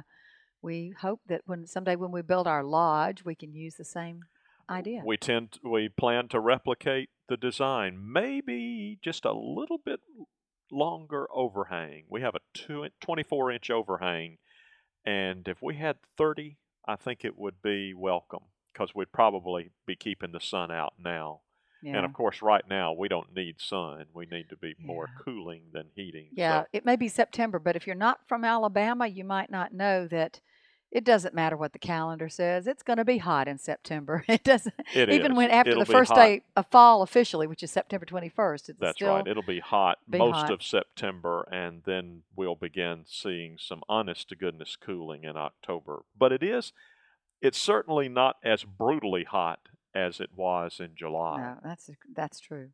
we 0.62 0.94
hope 1.00 1.20
that 1.28 1.42
when 1.46 1.66
someday 1.66 1.96
when 1.96 2.12
we 2.12 2.22
build 2.22 2.46
our 2.46 2.64
lodge, 2.64 3.24
we 3.24 3.34
can 3.34 3.54
use 3.54 3.74
the 3.74 3.84
same 3.84 4.24
idea. 4.68 5.02
We 5.04 5.16
tend 5.16 5.58
we 5.62 5.88
plan 5.88 6.28
to 6.28 6.40
replicate 6.40 7.10
the 7.28 7.36
design, 7.36 7.98
maybe 8.12 8.98
just 9.02 9.24
a 9.24 9.32
little 9.32 9.78
bit 9.84 10.00
longer 10.70 11.26
overhang. 11.32 12.04
We 12.08 12.20
have 12.22 12.34
a 12.34 12.40
two, 12.54 12.86
24 13.00 13.52
inch 13.52 13.70
overhang, 13.70 14.38
and 15.04 15.46
if 15.48 15.62
we 15.62 15.76
had 15.76 15.96
30, 16.16 16.58
I 16.86 16.96
think 16.96 17.24
it 17.24 17.38
would 17.38 17.62
be 17.62 17.94
welcome 17.94 18.44
because 18.72 18.94
we'd 18.94 19.12
probably 19.12 19.70
be 19.86 19.96
keeping 19.96 20.32
the 20.32 20.40
sun 20.40 20.70
out 20.70 20.94
now. 20.98 21.40
Yeah. 21.82 21.96
And 21.96 22.04
of 22.04 22.12
course, 22.12 22.42
right 22.42 22.64
now 22.68 22.92
we 22.92 23.08
don't 23.08 23.34
need 23.34 23.60
sun. 23.60 24.06
We 24.14 24.26
need 24.26 24.48
to 24.50 24.56
be 24.56 24.74
more 24.78 25.08
Yeah. 25.08 25.22
cooling 25.24 25.62
than 25.72 25.86
heating. 25.94 26.28
Yeah, 26.32 26.62
So 26.62 26.66
it 26.72 26.84
may 26.84 26.96
be 26.96 27.08
September, 27.08 27.58
but 27.58 27.76
if 27.76 27.86
you're 27.86 27.96
not 27.96 28.20
from 28.28 28.44
Alabama, 28.44 29.06
you 29.06 29.24
might 29.24 29.50
not 29.50 29.72
know 29.72 30.06
that 30.08 30.40
it 30.90 31.04
doesn't 31.04 31.34
matter 31.34 31.54
what 31.54 31.74
the 31.74 31.78
calendar 31.78 32.30
says. 32.30 32.66
It's 32.66 32.82
going 32.82 32.96
to 32.96 33.04
be 33.04 33.18
hot 33.18 33.46
in 33.46 33.58
September. 33.58 34.24
It 34.28 34.42
doesn't 34.42 34.74
it 34.94 35.10
even 35.10 35.32
is. 35.32 35.36
when 35.36 35.50
after 35.50 35.72
It'll 35.72 35.84
the 35.84 35.92
first 35.92 36.08
hot. 36.12 36.16
day 36.16 36.42
of 36.56 36.66
fall 36.68 37.02
officially, 37.02 37.46
which 37.46 37.62
is 37.62 37.70
September 37.70 38.06
21st. 38.06 38.70
It's 38.70 38.78
That's 38.80 39.02
right. 39.02 39.26
It'll 39.26 39.42
be 39.42 39.60
hot 39.60 39.98
be 40.08 40.16
most 40.16 40.36
hot. 40.36 40.50
of 40.50 40.62
September, 40.62 41.46
and 41.52 41.82
then 41.84 42.22
we'll 42.34 42.54
begin 42.54 43.04
seeing 43.06 43.58
some 43.58 43.82
honest 43.86 44.30
to 44.30 44.36
goodness 44.36 44.76
cooling 44.76 45.24
in 45.24 45.36
October. 45.36 46.04
But 46.18 46.32
it 46.32 46.42
is, 46.42 46.72
it's 47.42 47.58
certainly 47.58 48.08
not 48.08 48.36
as 48.42 48.64
brutally 48.64 49.24
hot 49.24 49.60
as 49.94 50.20
it 50.20 50.30
was 50.36 50.80
in 50.80 50.90
July. 50.94 51.38
No, 51.38 51.58
that's 51.62 51.90
that's 52.14 52.40
true. 52.40 52.70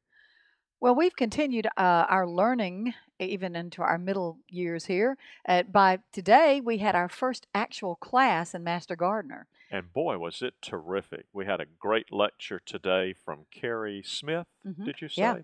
Well, 0.81 0.95
we've 0.95 1.17
continued 1.17 1.67
uh, 1.67 2.05
our 2.09 2.27
learning 2.29 2.93
even 3.19 3.57
into 3.57 3.81
our 3.81 3.97
middle 3.97 4.39
years 4.49 4.85
here. 4.85 5.17
Uh, 5.49 5.63
by 5.63 6.01
today, 6.13 6.61
we 6.61 6.79
had 6.79 6.95
our 6.95 7.09
first 7.09 7.47
actual 7.55 7.95
class 7.97 8.55
in 8.55 8.65
Master 8.65 8.95
Gardener. 8.97 9.47
And 9.71 9.93
boy, 9.93 10.19
was 10.19 10.43
it 10.43 10.55
terrific. 10.61 11.25
We 11.33 11.47
had 11.47 11.61
a 11.61 11.67
great 11.79 12.13
lecture 12.13 12.61
today 12.65 13.15
from 13.15 13.47
Carrie 13.51 14.03
Smith, 14.05 14.47
Mhm. 14.67 14.85
did 14.85 15.01
you 15.01 15.09
say? 15.09 15.23
Yeah. 15.23 15.37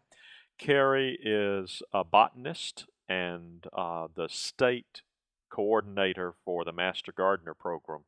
Carrie 0.59 1.19
is 1.23 1.83
a 1.95 2.05
botanist 2.05 2.87
and 3.09 3.67
uh, 3.73 4.09
the 4.15 4.29
state 4.29 5.03
coordinator 5.49 6.35
for 6.45 6.65
the 6.65 6.73
Master 6.73 7.13
Gardener 7.13 7.55
program. 7.55 8.01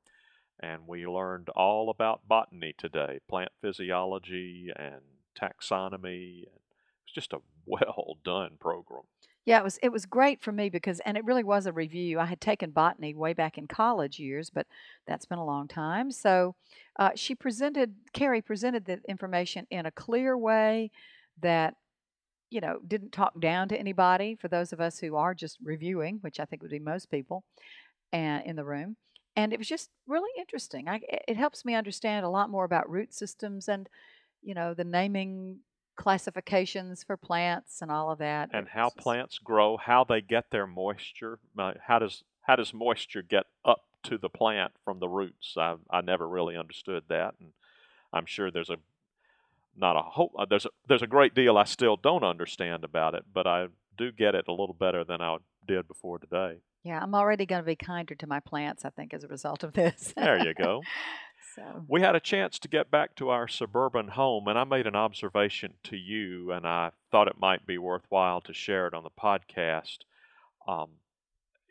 And 0.62 0.86
we 0.86 1.06
learned 1.06 1.48
all 1.50 1.90
about 1.90 2.28
botany 2.28 2.74
today 2.78 3.18
plant 3.28 3.50
physiology 3.60 4.70
and 4.76 5.00
taxonomy. 5.40 6.44
It 6.44 6.52
was 6.52 7.12
just 7.14 7.32
a 7.32 7.38
well 7.66 8.18
done 8.24 8.52
program. 8.60 9.02
Yeah, 9.44 9.58
it 9.58 9.64
was 9.64 9.78
it 9.82 9.90
was 9.90 10.06
great 10.06 10.40
for 10.40 10.52
me 10.52 10.68
because 10.68 11.00
and 11.00 11.16
it 11.16 11.24
really 11.24 11.42
was 11.42 11.66
a 11.66 11.72
review. 11.72 12.20
I 12.20 12.26
had 12.26 12.40
taken 12.40 12.70
botany 12.70 13.12
way 13.12 13.32
back 13.32 13.58
in 13.58 13.66
college 13.66 14.20
years, 14.20 14.50
but 14.50 14.68
that's 15.06 15.26
been 15.26 15.38
a 15.38 15.44
long 15.44 15.66
time. 15.66 16.12
So 16.12 16.54
uh, 16.96 17.10
she 17.16 17.34
presented 17.34 17.94
Carrie 18.12 18.40
presented 18.40 18.84
the 18.84 19.00
information 19.08 19.66
in 19.70 19.86
a 19.86 19.90
clear 19.90 20.38
way 20.38 20.92
that 21.40 21.74
you 22.50 22.60
know 22.60 22.78
didn't 22.86 23.10
talk 23.10 23.40
down 23.40 23.68
to 23.70 23.76
anybody. 23.76 24.36
For 24.36 24.46
those 24.46 24.72
of 24.72 24.80
us 24.80 25.00
who 25.00 25.16
are 25.16 25.34
just 25.34 25.58
reviewing, 25.60 26.18
which 26.20 26.38
I 26.38 26.44
think 26.44 26.62
would 26.62 26.70
be 26.70 26.78
most 26.78 27.10
people, 27.10 27.42
and 28.12 28.46
in 28.46 28.54
the 28.54 28.64
room, 28.64 28.96
and 29.36 29.52
it 29.52 29.58
was 29.58 29.68
just 29.68 29.90
really 30.06 30.30
interesting. 30.38 30.88
I, 30.88 31.00
it 31.28 31.36
helps 31.36 31.64
me 31.64 31.74
understand 31.74 32.24
a 32.24 32.30
lot 32.30 32.50
more 32.50 32.64
about 32.64 32.90
root 32.90 33.14
systems 33.14 33.68
and 33.68 33.88
you 34.42 34.54
know 34.54 34.74
the 34.74 34.84
naming 34.84 35.60
classifications 35.96 37.04
for 37.04 37.16
plants 37.16 37.82
and 37.82 37.90
all 37.90 38.10
of 38.10 38.18
that. 38.18 38.50
And 38.52 38.68
how 38.68 38.90
plants 38.90 39.38
grow, 39.38 39.76
how 39.76 40.04
they 40.04 40.20
get 40.20 40.50
their 40.50 40.66
moisture. 40.66 41.38
uh, 41.58 41.74
How 41.86 41.98
does 41.98 42.24
how 42.42 42.56
does 42.56 42.74
moisture 42.74 43.22
get 43.22 43.46
up 43.64 43.82
to 44.04 44.18
the 44.18 44.28
plant 44.28 44.72
from 44.84 44.98
the 44.98 45.08
roots? 45.08 45.54
I 45.56 45.76
I 45.90 46.00
never 46.00 46.28
really 46.28 46.56
understood 46.56 47.04
that, 47.08 47.34
and 47.40 47.52
I'm 48.12 48.26
sure 48.26 48.50
there's 48.50 48.70
a 48.70 48.78
not 49.76 49.96
a 49.96 50.02
whole 50.02 50.32
uh, 50.38 50.44
there's 50.48 50.66
a 50.66 50.70
there's 50.86 51.02
a 51.02 51.06
great 51.06 51.34
deal 51.34 51.56
I 51.56 51.64
still 51.64 51.96
don't 51.96 52.24
understand 52.24 52.84
about 52.84 53.14
it, 53.14 53.24
but 53.32 53.46
I 53.46 53.68
do 53.96 54.12
get 54.12 54.34
it 54.34 54.48
a 54.48 54.52
little 54.52 54.74
better 54.74 55.04
than 55.04 55.20
I 55.20 55.38
did 55.66 55.88
before 55.88 56.18
today. 56.18 56.58
Yeah, 56.84 57.00
I'm 57.00 57.14
already 57.14 57.46
going 57.46 57.62
to 57.62 57.66
be 57.66 57.76
kinder 57.76 58.14
to 58.16 58.26
my 58.26 58.40
plants, 58.40 58.84
I 58.84 58.90
think, 58.90 59.14
as 59.14 59.22
a 59.22 59.28
result 59.28 59.62
of 59.62 59.72
this. 59.72 60.12
There 60.16 60.44
you 60.44 60.52
go. 60.52 60.82
so, 61.54 61.84
We 61.86 62.00
had 62.00 62.16
a 62.16 62.20
chance 62.20 62.58
to 62.58 62.68
get 62.68 62.90
back 62.90 63.14
to 63.16 63.28
our 63.28 63.46
suburban 63.46 64.08
home, 64.08 64.48
and 64.48 64.58
I 64.58 64.64
made 64.64 64.86
an 64.86 64.96
observation 64.96 65.74
to 65.84 65.96
you, 65.96 66.50
and 66.50 66.66
I 66.66 66.90
thought 67.10 67.28
it 67.28 67.38
might 67.38 67.66
be 67.66 67.78
worthwhile 67.78 68.40
to 68.42 68.52
share 68.52 68.88
it 68.88 68.94
on 68.94 69.04
the 69.04 69.10
podcast. 69.10 69.98
Um, 70.66 70.90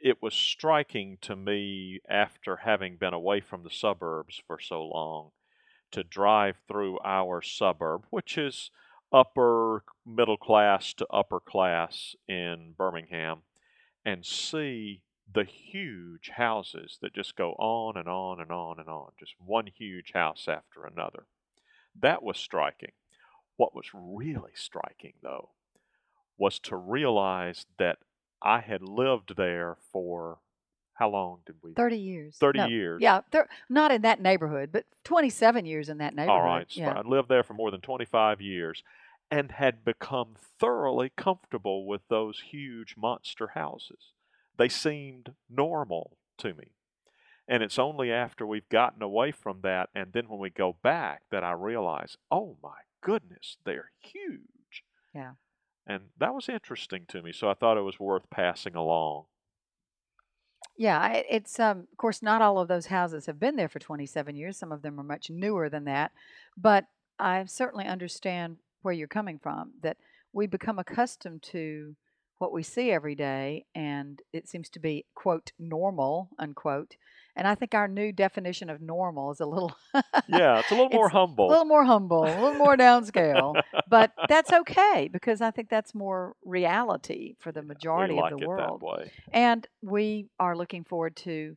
it 0.02 0.22
was 0.22 0.34
striking 0.34 1.18
to 1.22 1.36
me 1.36 2.00
after 2.10 2.58
having 2.58 2.96
been 2.96 3.14
away 3.14 3.42
from 3.42 3.64
the 3.64 3.70
suburbs 3.70 4.42
for 4.48 4.60
so 4.60 4.84
long 4.84 5.32
to 5.92 6.04
drive 6.04 6.56
through 6.68 7.00
our 7.04 7.42
suburb, 7.42 8.06
which 8.10 8.38
is 8.38 8.72
upper 9.12 9.84
middle 10.06 10.38
class 10.38 10.94
to 10.94 11.06
upper 11.08 11.40
class 11.40 12.16
in 12.28 12.74
Birmingham, 12.78 13.42
and 14.06 14.26
see 14.26 15.02
the 15.34 15.44
huge 15.46 16.32
houses 16.36 16.98
that 17.02 17.14
just 17.14 17.36
go 17.36 17.52
on 17.54 17.96
and 17.98 18.08
on 18.08 18.42
and 18.42 18.52
on 18.52 18.80
and 18.80 18.90
on, 18.90 19.12
just 19.20 19.34
one 19.40 19.68
huge 19.68 20.12
house 20.14 20.46
after 20.48 20.86
another. 20.86 21.26
That 22.00 22.24
was 22.24 22.38
striking. 22.38 22.92
What 23.58 23.76
was 23.76 23.86
really 23.94 24.52
striking, 24.56 25.14
though, 25.22 25.50
was 26.38 26.60
to 26.60 26.76
realize 26.76 27.66
that 27.78 28.00
I 28.42 28.60
had 28.60 28.82
lived 28.82 29.36
there 29.38 29.78
for 29.92 30.40
how 30.94 31.10
long 31.10 31.40
did 31.46 31.56
we? 31.64 31.74
30 31.74 31.98
years. 31.98 32.38
30 32.38 32.60
No, 32.60 32.66
years. 32.68 33.02
Yeah, 33.02 33.22
thir- 33.32 33.48
not 33.70 33.92
in 33.92 34.02
that 34.02 34.22
neighborhood, 34.22 34.72
but 34.72 34.86
27 35.04 35.66
years 35.66 35.90
in 35.90 36.00
that 36.00 36.16
neighborhood. 36.16 36.42
All 36.42 36.46
right. 36.46 36.66
so 36.70 36.82
Yeah. 36.82 36.94
I 36.94 37.02
lived 37.02 37.30
there 37.30 37.44
for 37.44 37.54
more 37.54 37.72
than 37.72 37.82
25 37.82 38.42
years 38.42 38.84
and 39.32 39.54
had 39.54 39.86
become 39.86 40.36
thoroughly 40.60 41.12
comfortable 41.16 41.88
with 41.88 42.02
those 42.10 42.44
huge 42.52 42.96
monster 42.98 43.52
houses. 43.56 44.12
They 44.58 44.68
seemed 44.68 45.34
normal 45.50 46.18
to 46.40 46.54
me. 46.54 46.74
And 47.48 47.64
it's 47.64 47.80
only 47.80 48.12
after 48.12 48.46
we've 48.46 48.70
gotten 48.70 49.02
away 49.02 49.32
from 49.32 49.62
that 49.64 49.90
and 49.96 50.14
then 50.14 50.28
when 50.28 50.40
we 50.40 50.50
go 50.50 50.76
back 50.84 51.24
that 51.32 51.44
I 51.44 51.54
realize, 51.54 52.18
oh 52.30 52.58
my 52.62 52.80
goodness, 53.02 53.58
they're 53.66 53.92
huge. 54.00 54.84
Yeah. 55.16 55.32
And 55.88 56.04
that 56.20 56.34
was 56.34 56.48
interesting 56.48 57.06
to 57.08 57.22
me. 57.22 57.32
So 57.32 57.50
I 57.50 57.54
thought 57.54 57.78
it 57.78 57.82
was 57.82 58.00
worth 58.00 58.30
passing 58.30 58.76
along. 58.76 59.26
Yeah, 60.78 61.22
it's 61.30 61.60
um, 61.60 61.88
of 61.92 61.98
course 61.98 62.22
not 62.22 62.42
all 62.42 62.60
of 62.60 62.68
those 62.68 62.88
houses 62.88 63.26
have 63.26 63.40
been 63.40 63.56
there 63.56 63.70
for 63.70 63.80
27 63.80 64.36
years. 64.36 64.58
Some 64.58 64.72
of 64.72 64.82
them 64.82 65.00
are 65.00 65.04
much 65.04 65.30
newer 65.30 65.70
than 65.70 65.86
that, 65.86 66.12
but 66.58 66.86
I 67.20 67.44
certainly 67.46 67.86
understand 67.86 68.58
where 68.82 68.94
you're 68.94 69.08
coming 69.08 69.40
from. 69.40 69.72
That 69.82 69.98
we 70.34 70.48
become 70.48 70.80
accustomed 70.80 71.44
to 71.44 71.96
what 72.40 72.52
we 72.52 72.64
see 72.64 72.92
every 72.92 73.14
day, 73.16 73.66
and 73.76 74.22
it 74.34 74.48
seems 74.48 74.70
to 74.70 74.80
be 74.80 75.06
quote 75.16 75.52
normal 75.60 76.30
unquote. 76.40 76.96
And 77.36 77.48
I 77.48 77.56
think 77.56 77.74
our 77.74 77.88
new 77.88 78.12
definition 78.12 78.70
of 78.70 78.82
normal 78.82 79.32
is 79.32 79.40
a 79.40 79.46
little 79.46 79.74
Yeah, 80.28 80.60
it's 80.60 80.72
a 80.72 80.76
little 80.76 80.90
more 80.94 81.10
humble. 81.10 81.48
a 81.48 81.50
little 81.50 81.66
more 81.66 81.86
humble, 81.86 82.24
a 82.24 82.40
little 82.42 82.58
more 82.58 82.76
downscale. 82.78 83.62
but 83.90 84.12
that's 84.28 84.52
okay 84.52 85.10
because 85.12 85.42
I 85.42 85.52
think 85.52 85.70
that's 85.70 85.94
more 85.96 86.36
reality 86.44 87.36
for 87.40 87.52
the 87.52 87.62
majority 87.62 88.16
like 88.16 88.32
of 88.34 88.40
the 88.40 88.44
it 88.44 88.48
world. 88.48 88.82
that 88.82 88.86
way. 88.86 89.12
And 89.34 89.68
we 89.82 90.28
are 90.40 90.56
looking 90.58 90.84
forward 90.84 91.16
to 91.18 91.56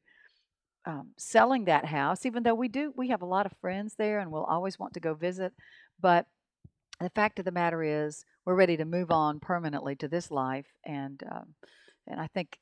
um, 0.86 1.12
selling 1.16 1.64
that 1.64 1.86
house, 1.86 2.26
even 2.26 2.42
though 2.42 2.54
we 2.54 2.68
do, 2.68 2.92
we 2.96 3.08
have 3.08 3.22
a 3.22 3.26
lot 3.26 3.46
of 3.46 3.52
friends 3.60 3.94
there 3.96 4.18
and 4.20 4.30
we'll 4.30 4.44
always 4.44 4.78
want 4.78 4.94
to 4.94 5.00
go 5.00 5.14
visit. 5.14 5.52
But 6.00 6.26
the 7.00 7.10
fact 7.10 7.38
of 7.38 7.44
the 7.44 7.52
matter 7.52 7.82
is, 7.82 8.24
we're 8.44 8.54
ready 8.54 8.76
to 8.76 8.84
move 8.84 9.10
on 9.10 9.40
permanently 9.40 9.96
to 9.96 10.08
this 10.08 10.30
life, 10.30 10.66
and 10.84 11.22
um, 11.30 11.54
and 12.06 12.20
I 12.20 12.26
think 12.28 12.58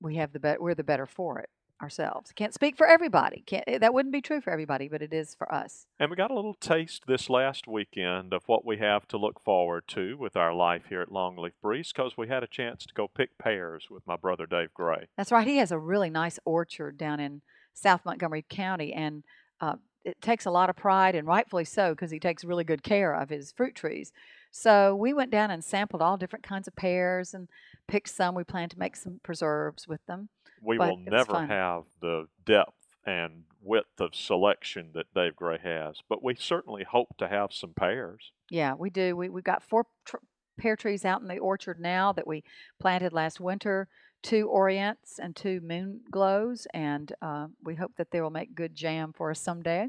we 0.00 0.16
have 0.16 0.32
the 0.32 0.40
bet 0.40 0.60
we're 0.60 0.74
the 0.74 0.84
better 0.84 1.06
for 1.06 1.38
it 1.38 1.48
ourselves. 1.82 2.32
Can't 2.32 2.54
speak 2.54 2.76
for 2.76 2.86
everybody. 2.86 3.42
Can't 3.46 3.80
that 3.80 3.92
wouldn't 3.92 4.12
be 4.12 4.20
true 4.20 4.40
for 4.40 4.50
everybody, 4.50 4.88
but 4.88 5.02
it 5.02 5.12
is 5.12 5.34
for 5.34 5.52
us. 5.52 5.86
And 5.98 6.10
we 6.10 6.16
got 6.16 6.30
a 6.30 6.34
little 6.34 6.54
taste 6.54 7.04
this 7.06 7.28
last 7.28 7.66
weekend 7.66 8.32
of 8.32 8.42
what 8.46 8.64
we 8.64 8.78
have 8.78 9.08
to 9.08 9.18
look 9.18 9.40
forward 9.40 9.84
to 9.88 10.16
with 10.16 10.36
our 10.36 10.54
life 10.54 10.84
here 10.88 11.00
at 11.00 11.08
Longleaf 11.08 11.52
Breeze 11.60 11.92
because 11.94 12.16
we 12.16 12.28
had 12.28 12.42
a 12.42 12.48
chance 12.48 12.84
to 12.86 12.94
go 12.94 13.08
pick 13.08 13.38
pears 13.38 13.88
with 13.90 14.06
my 14.06 14.16
brother 14.16 14.46
Dave 14.46 14.72
Gray. 14.72 15.08
That's 15.16 15.32
right. 15.32 15.46
He 15.46 15.58
has 15.58 15.72
a 15.72 15.78
really 15.78 16.10
nice 16.10 16.38
orchard 16.44 16.96
down 16.96 17.20
in 17.20 17.42
South 17.72 18.04
Montgomery 18.04 18.44
County, 18.48 18.92
and 18.92 19.24
uh, 19.60 19.76
it 20.04 20.20
takes 20.20 20.46
a 20.46 20.50
lot 20.50 20.70
of 20.70 20.76
pride, 20.76 21.14
and 21.14 21.26
rightfully 21.26 21.64
so, 21.64 21.90
because 21.90 22.10
he 22.10 22.18
takes 22.18 22.44
really 22.44 22.64
good 22.64 22.82
care 22.82 23.14
of 23.14 23.30
his 23.30 23.52
fruit 23.52 23.74
trees. 23.74 24.12
So 24.50 24.94
we 24.94 25.12
went 25.12 25.30
down 25.30 25.50
and 25.50 25.64
sampled 25.64 26.02
all 26.02 26.16
different 26.16 26.44
kinds 26.44 26.68
of 26.68 26.76
pears 26.76 27.34
and 27.34 27.48
picked 27.88 28.10
some. 28.10 28.34
We 28.34 28.44
plan 28.44 28.68
to 28.68 28.78
make 28.78 28.96
some 28.96 29.20
preserves 29.22 29.88
with 29.88 30.04
them. 30.06 30.28
We 30.62 30.78
will 30.78 30.96
never 30.96 31.32
fun. 31.32 31.48
have 31.48 31.82
the 32.00 32.26
depth 32.46 32.72
and 33.04 33.44
width 33.60 34.00
of 34.00 34.14
selection 34.14 34.90
that 34.94 35.12
Dave 35.14 35.36
Gray 35.36 35.58
has, 35.62 35.96
but 36.08 36.22
we 36.22 36.34
certainly 36.34 36.84
hope 36.84 37.16
to 37.18 37.28
have 37.28 37.52
some 37.52 37.74
pears. 37.74 38.32
Yeah, 38.50 38.74
we 38.74 38.90
do. 38.90 39.16
We 39.16 39.28
we've 39.28 39.44
got 39.44 39.62
four 39.62 39.86
tr- 40.04 40.16
pear 40.56 40.76
trees 40.76 41.04
out 41.04 41.20
in 41.20 41.28
the 41.28 41.38
orchard 41.38 41.80
now 41.80 42.12
that 42.12 42.26
we 42.26 42.44
planted 42.78 43.12
last 43.12 43.40
winter. 43.40 43.88
Two 44.24 44.48
Orients 44.48 45.18
and 45.18 45.36
two 45.36 45.60
Moon 45.60 46.00
Glows, 46.10 46.66
and 46.72 47.12
uh, 47.20 47.46
we 47.62 47.74
hope 47.74 47.92
that 47.98 48.10
they 48.10 48.22
will 48.22 48.30
make 48.30 48.54
good 48.54 48.74
jam 48.74 49.12
for 49.12 49.30
us 49.30 49.38
someday, 49.38 49.88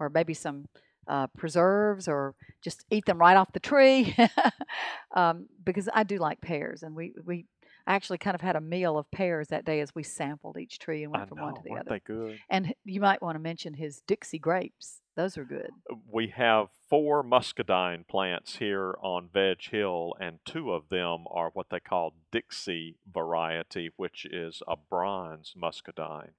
or 0.00 0.08
maybe 0.08 0.32
some 0.32 0.64
uh, 1.06 1.26
preserves, 1.36 2.08
or 2.08 2.34
just 2.62 2.86
eat 2.90 3.04
them 3.04 3.18
right 3.18 3.36
off 3.36 3.52
the 3.52 3.60
tree. 3.60 4.16
um, 5.14 5.46
because 5.62 5.90
I 5.92 6.04
do 6.04 6.16
like 6.16 6.40
pears, 6.40 6.82
and 6.82 6.96
we 6.96 7.12
we 7.26 7.44
actually 7.86 8.16
kind 8.18 8.34
of 8.34 8.40
had 8.40 8.56
a 8.56 8.60
meal 8.62 8.96
of 8.96 9.10
pears 9.10 9.48
that 9.48 9.66
day 9.66 9.80
as 9.80 9.94
we 9.94 10.02
sampled 10.02 10.56
each 10.56 10.78
tree 10.78 11.02
and 11.02 11.12
went 11.12 11.24
I 11.24 11.26
from 11.26 11.36
know, 11.38 11.44
one 11.44 11.54
to 11.56 11.60
the 11.62 11.74
other. 11.74 11.90
they 11.90 12.00
good? 12.00 12.38
And 12.48 12.74
you 12.84 13.00
might 13.02 13.20
want 13.20 13.36
to 13.36 13.40
mention 13.40 13.74
his 13.74 14.00
Dixie 14.06 14.38
grapes; 14.38 15.02
those 15.16 15.36
are 15.38 15.44
good. 15.44 15.70
We 16.10 16.28
have 16.28 16.68
four 16.88 17.22
muscadine 17.22 18.04
plants 18.08 18.56
here 18.56 18.94
on 19.02 19.28
Veg 19.32 19.62
Hill, 19.62 20.14
and 20.20 20.38
two 20.44 20.72
of 20.72 20.88
them 20.88 21.24
are 21.30 21.50
what 21.52 21.70
they 21.70 21.80
call 21.80 22.14
Dixie 22.30 22.96
variety, 23.12 23.90
which 23.96 24.24
is 24.26 24.62
a 24.68 24.76
bronze 24.76 25.54
muscadine. 25.56 26.32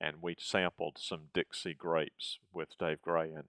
And 0.00 0.16
we 0.20 0.34
sampled 0.38 0.96
some 0.98 1.28
Dixie 1.32 1.74
grapes 1.74 2.38
with 2.52 2.76
Dave 2.78 3.00
Gray, 3.02 3.30
and 3.32 3.44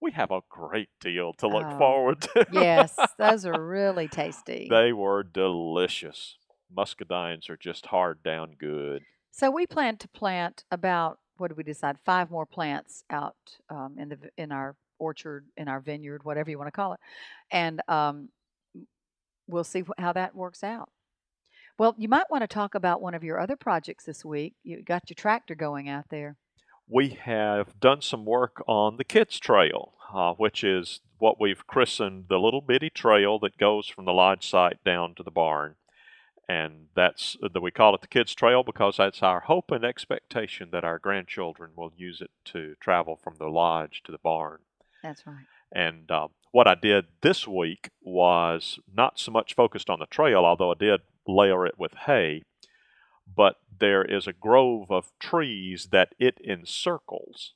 we 0.00 0.12
have 0.12 0.30
a 0.30 0.42
great 0.50 0.90
deal 1.00 1.32
to 1.34 1.48
look 1.48 1.64
Oh, 1.66 1.78
forward 1.78 2.20
to. 2.22 2.46
Yes, 2.52 2.94
those 3.18 3.46
are 3.46 3.60
really 3.66 4.08
tasty. 4.08 4.66
they 4.68 4.92
were 4.92 5.22
delicious. 5.22 6.36
Muscadines 6.76 7.48
are 7.48 7.56
just 7.56 7.86
hard 7.86 8.22
down 8.22 8.56
good. 8.58 9.02
So 9.30 9.50
we 9.50 9.66
plan 9.66 9.96
to 9.98 10.08
plant 10.08 10.64
about 10.70 11.18
what 11.38 11.48
did 11.48 11.56
we 11.56 11.64
decide? 11.64 11.96
Five 12.04 12.30
more 12.30 12.46
plants 12.46 13.04
out 13.10 13.36
um, 13.70 13.96
in 13.98 14.08
the 14.10 14.18
in 14.36 14.52
our 14.52 14.76
orchard, 14.98 15.46
in 15.56 15.68
our 15.68 15.80
vineyard, 15.80 16.24
whatever 16.24 16.50
you 16.50 16.58
want 16.58 16.68
to 16.68 16.72
call 16.72 16.92
it, 16.94 17.00
and 17.50 17.80
um, 17.88 18.28
we'll 19.46 19.64
see 19.64 19.84
how 19.98 20.12
that 20.12 20.34
works 20.34 20.64
out. 20.64 20.90
Well, 21.78 21.94
you 21.98 22.08
might 22.08 22.30
want 22.30 22.42
to 22.42 22.48
talk 22.48 22.74
about 22.74 23.02
one 23.02 23.14
of 23.14 23.22
your 23.22 23.38
other 23.38 23.56
projects 23.56 24.04
this 24.04 24.24
week. 24.24 24.54
You 24.64 24.82
got 24.82 25.10
your 25.10 25.14
tractor 25.14 25.54
going 25.54 25.88
out 25.88 26.06
there. 26.10 26.36
we 26.88 27.10
have 27.10 27.78
done 27.80 28.00
some 28.00 28.24
work 28.24 28.62
on 28.66 28.96
the 28.96 29.04
kids 29.04 29.38
trail 29.38 29.94
uh, 30.14 30.32
which 30.34 30.62
is 30.62 31.00
what 31.18 31.40
we've 31.40 31.66
christened 31.66 32.26
the 32.28 32.38
little 32.38 32.60
bitty 32.60 32.90
trail 32.90 33.38
that 33.38 33.58
goes 33.58 33.88
from 33.88 34.04
the 34.04 34.12
lodge 34.12 34.48
site 34.48 34.82
down 34.84 35.14
to 35.14 35.22
the 35.22 35.30
barn 35.30 35.74
and 36.48 36.86
that's 36.94 37.36
that 37.40 37.60
we 37.60 37.70
call 37.70 37.94
it 37.94 38.00
the 38.00 38.06
kids 38.06 38.34
trail 38.34 38.62
because 38.62 38.96
that's 38.96 39.22
our 39.22 39.40
hope 39.40 39.70
and 39.70 39.84
expectation 39.84 40.68
that 40.72 40.84
our 40.84 40.98
grandchildren 40.98 41.70
will 41.76 41.92
use 41.96 42.20
it 42.20 42.30
to 42.44 42.74
travel 42.80 43.16
from 43.16 43.34
the 43.38 43.48
lodge 43.48 44.02
to 44.04 44.12
the 44.12 44.18
barn 44.18 44.58
That's 45.02 45.26
right. 45.26 45.46
and 45.72 46.10
uh, 46.10 46.28
what 46.56 46.66
I 46.66 46.74
did 46.74 47.04
this 47.20 47.46
week 47.46 47.90
was 48.00 48.78
not 48.90 49.18
so 49.18 49.30
much 49.30 49.54
focused 49.54 49.90
on 49.90 49.98
the 49.98 50.06
trail, 50.06 50.38
although 50.38 50.70
I 50.70 50.74
did 50.78 51.02
layer 51.26 51.66
it 51.66 51.78
with 51.78 51.92
hay, 52.06 52.44
but 53.26 53.56
there 53.78 54.02
is 54.02 54.26
a 54.26 54.32
grove 54.32 54.90
of 54.90 55.12
trees 55.20 55.88
that 55.92 56.14
it 56.18 56.38
encircles. 56.42 57.52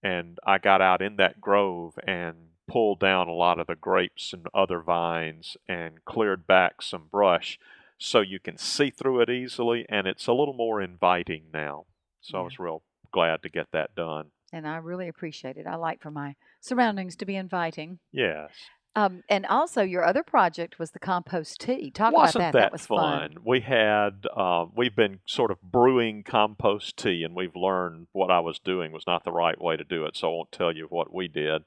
And 0.00 0.38
I 0.46 0.58
got 0.58 0.80
out 0.80 1.02
in 1.02 1.16
that 1.16 1.40
grove 1.40 1.98
and 2.06 2.36
pulled 2.68 3.00
down 3.00 3.26
a 3.26 3.32
lot 3.32 3.58
of 3.58 3.66
the 3.66 3.74
grapes 3.74 4.32
and 4.32 4.46
other 4.54 4.78
vines 4.78 5.56
and 5.68 6.04
cleared 6.04 6.46
back 6.46 6.82
some 6.82 7.08
brush 7.10 7.58
so 7.98 8.20
you 8.20 8.38
can 8.38 8.58
see 8.58 8.90
through 8.90 9.20
it 9.20 9.30
easily 9.30 9.86
and 9.88 10.06
it's 10.06 10.26
a 10.26 10.32
little 10.32 10.54
more 10.54 10.80
inviting 10.80 11.44
now. 11.52 11.86
So 12.20 12.38
I 12.38 12.42
was 12.42 12.58
real 12.58 12.82
glad 13.12 13.42
to 13.42 13.48
get 13.48 13.68
that 13.72 13.94
done. 13.94 14.26
And 14.52 14.66
I 14.66 14.76
really 14.76 15.08
appreciate 15.08 15.56
it. 15.56 15.66
I 15.66 15.76
like 15.76 16.00
for 16.00 16.10
my 16.10 16.34
surroundings 16.60 17.16
to 17.16 17.26
be 17.26 17.36
inviting. 17.36 17.98
Yes. 18.12 18.50
Um, 18.96 19.22
and 19.28 19.44
also, 19.44 19.82
your 19.82 20.04
other 20.04 20.22
project 20.22 20.78
was 20.78 20.92
the 20.92 20.98
compost 20.98 21.60
tea. 21.60 21.90
Talk 21.90 22.14
Wasn't 22.14 22.36
about 22.36 22.52
that. 22.54 22.60
that, 22.60 22.72
was 22.72 22.86
fun? 22.86 23.36
We 23.44 23.60
had 23.60 24.26
uh, 24.34 24.64
we've 24.74 24.96
been 24.96 25.20
sort 25.26 25.50
of 25.50 25.60
brewing 25.60 26.22
compost 26.22 26.96
tea, 26.96 27.22
and 27.22 27.34
we've 27.34 27.54
learned 27.54 28.06
what 28.12 28.30
I 28.30 28.40
was 28.40 28.58
doing 28.58 28.92
was 28.92 29.06
not 29.06 29.24
the 29.24 29.32
right 29.32 29.60
way 29.60 29.76
to 29.76 29.84
do 29.84 30.06
it. 30.06 30.16
So 30.16 30.28
I 30.28 30.30
won't 30.30 30.50
tell 30.50 30.74
you 30.74 30.86
what 30.88 31.12
we 31.12 31.28
did, 31.28 31.64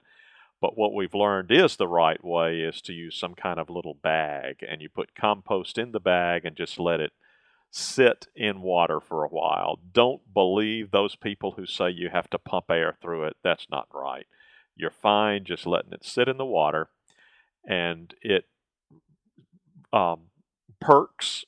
but 0.62 0.78
what 0.78 0.94
we've 0.94 1.14
learned 1.14 1.52
is 1.52 1.76
the 1.76 1.88
right 1.88 2.24
way 2.24 2.60
is 2.62 2.82
to 2.82 2.94
use 2.94 3.16
some 3.18 3.34
kind 3.34 3.60
of 3.60 3.70
little 3.70 3.94
bag, 3.94 4.58
and 4.68 4.82
you 4.82 4.90
put 4.90 5.16
compost 5.16 5.78
in 5.78 5.92
the 5.92 6.00
bag 6.00 6.46
and 6.46 6.56
just 6.56 6.80
let 6.80 7.00
it 7.00 7.14
sit 7.72 8.28
in 8.36 8.62
water 8.62 9.00
for 9.00 9.24
a 9.24 9.30
while. 9.30 9.80
Don't 9.94 10.34
believe 10.34 10.92
those 10.92 11.16
people 11.16 11.52
who 11.52 11.66
say 11.66 11.90
you 11.90 12.10
have 12.10 12.30
to 12.32 12.40
pump 12.40 12.66
air 12.70 12.98
through 13.02 13.26
it. 13.26 13.38
That's 13.44 13.68
not 13.70 13.88
right. 13.94 14.26
You're 14.76 14.92
fine 14.92 15.46
just 15.46 15.66
letting 15.66 15.94
it 15.94 16.06
sit 16.06 16.28
in 16.28 16.38
the 16.38 16.46
water, 16.46 16.90
and 17.68 18.14
it 18.22 18.46
um, 19.94 20.28
perks 20.80 21.46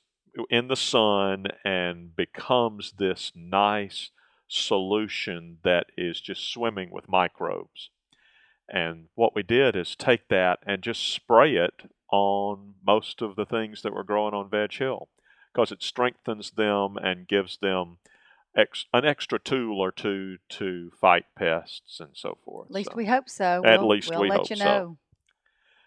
in 0.48 0.68
the 0.68 0.76
sun 0.76 1.46
and 1.64 2.14
becomes 2.16 2.92
this 2.98 3.32
nice 3.34 4.10
solution 4.48 5.58
that 5.64 5.86
is 5.96 6.20
just 6.20 6.50
swimming 6.50 6.90
with 6.90 7.08
microbes. 7.08 7.90
And 8.72 9.08
what 9.14 9.34
we 9.34 9.42
did 9.42 9.76
is 9.76 9.94
take 9.94 10.28
that 10.28 10.60
and 10.66 10.82
just 10.82 11.12
spray 11.12 11.56
it 11.56 11.90
on 12.10 12.74
most 12.84 13.20
of 13.20 13.36
the 13.36 13.44
things 13.44 13.82
that 13.82 13.92
were 13.92 14.02
growing 14.04 14.32
on 14.34 14.48
Veg 14.48 14.72
Hill 14.72 15.08
because 15.52 15.70
it 15.70 15.82
strengthens 15.82 16.52
them 16.52 16.96
and 16.96 17.28
gives 17.28 17.58
them 17.58 17.98
ex- 18.56 18.86
an 18.94 19.04
extra 19.04 19.38
tool 19.38 19.78
or 19.78 19.92
two 19.92 20.38
to 20.48 20.90
fight 20.98 21.26
pests 21.36 22.00
and 22.00 22.10
so 22.14 22.38
forth. 22.44 22.68
At 22.70 22.74
least 22.74 22.90
So- 22.92 22.96
we 22.96 23.06
hope 23.06 23.28
so. 23.28 23.62
At 23.64 23.80
We'll- 23.80 23.88
least 23.90 24.10
we'll 24.10 24.22
we 24.22 24.30
let 24.30 24.38
hope 24.40 24.50
you 24.50 24.56
so. 24.56 24.64
know. 24.64 24.98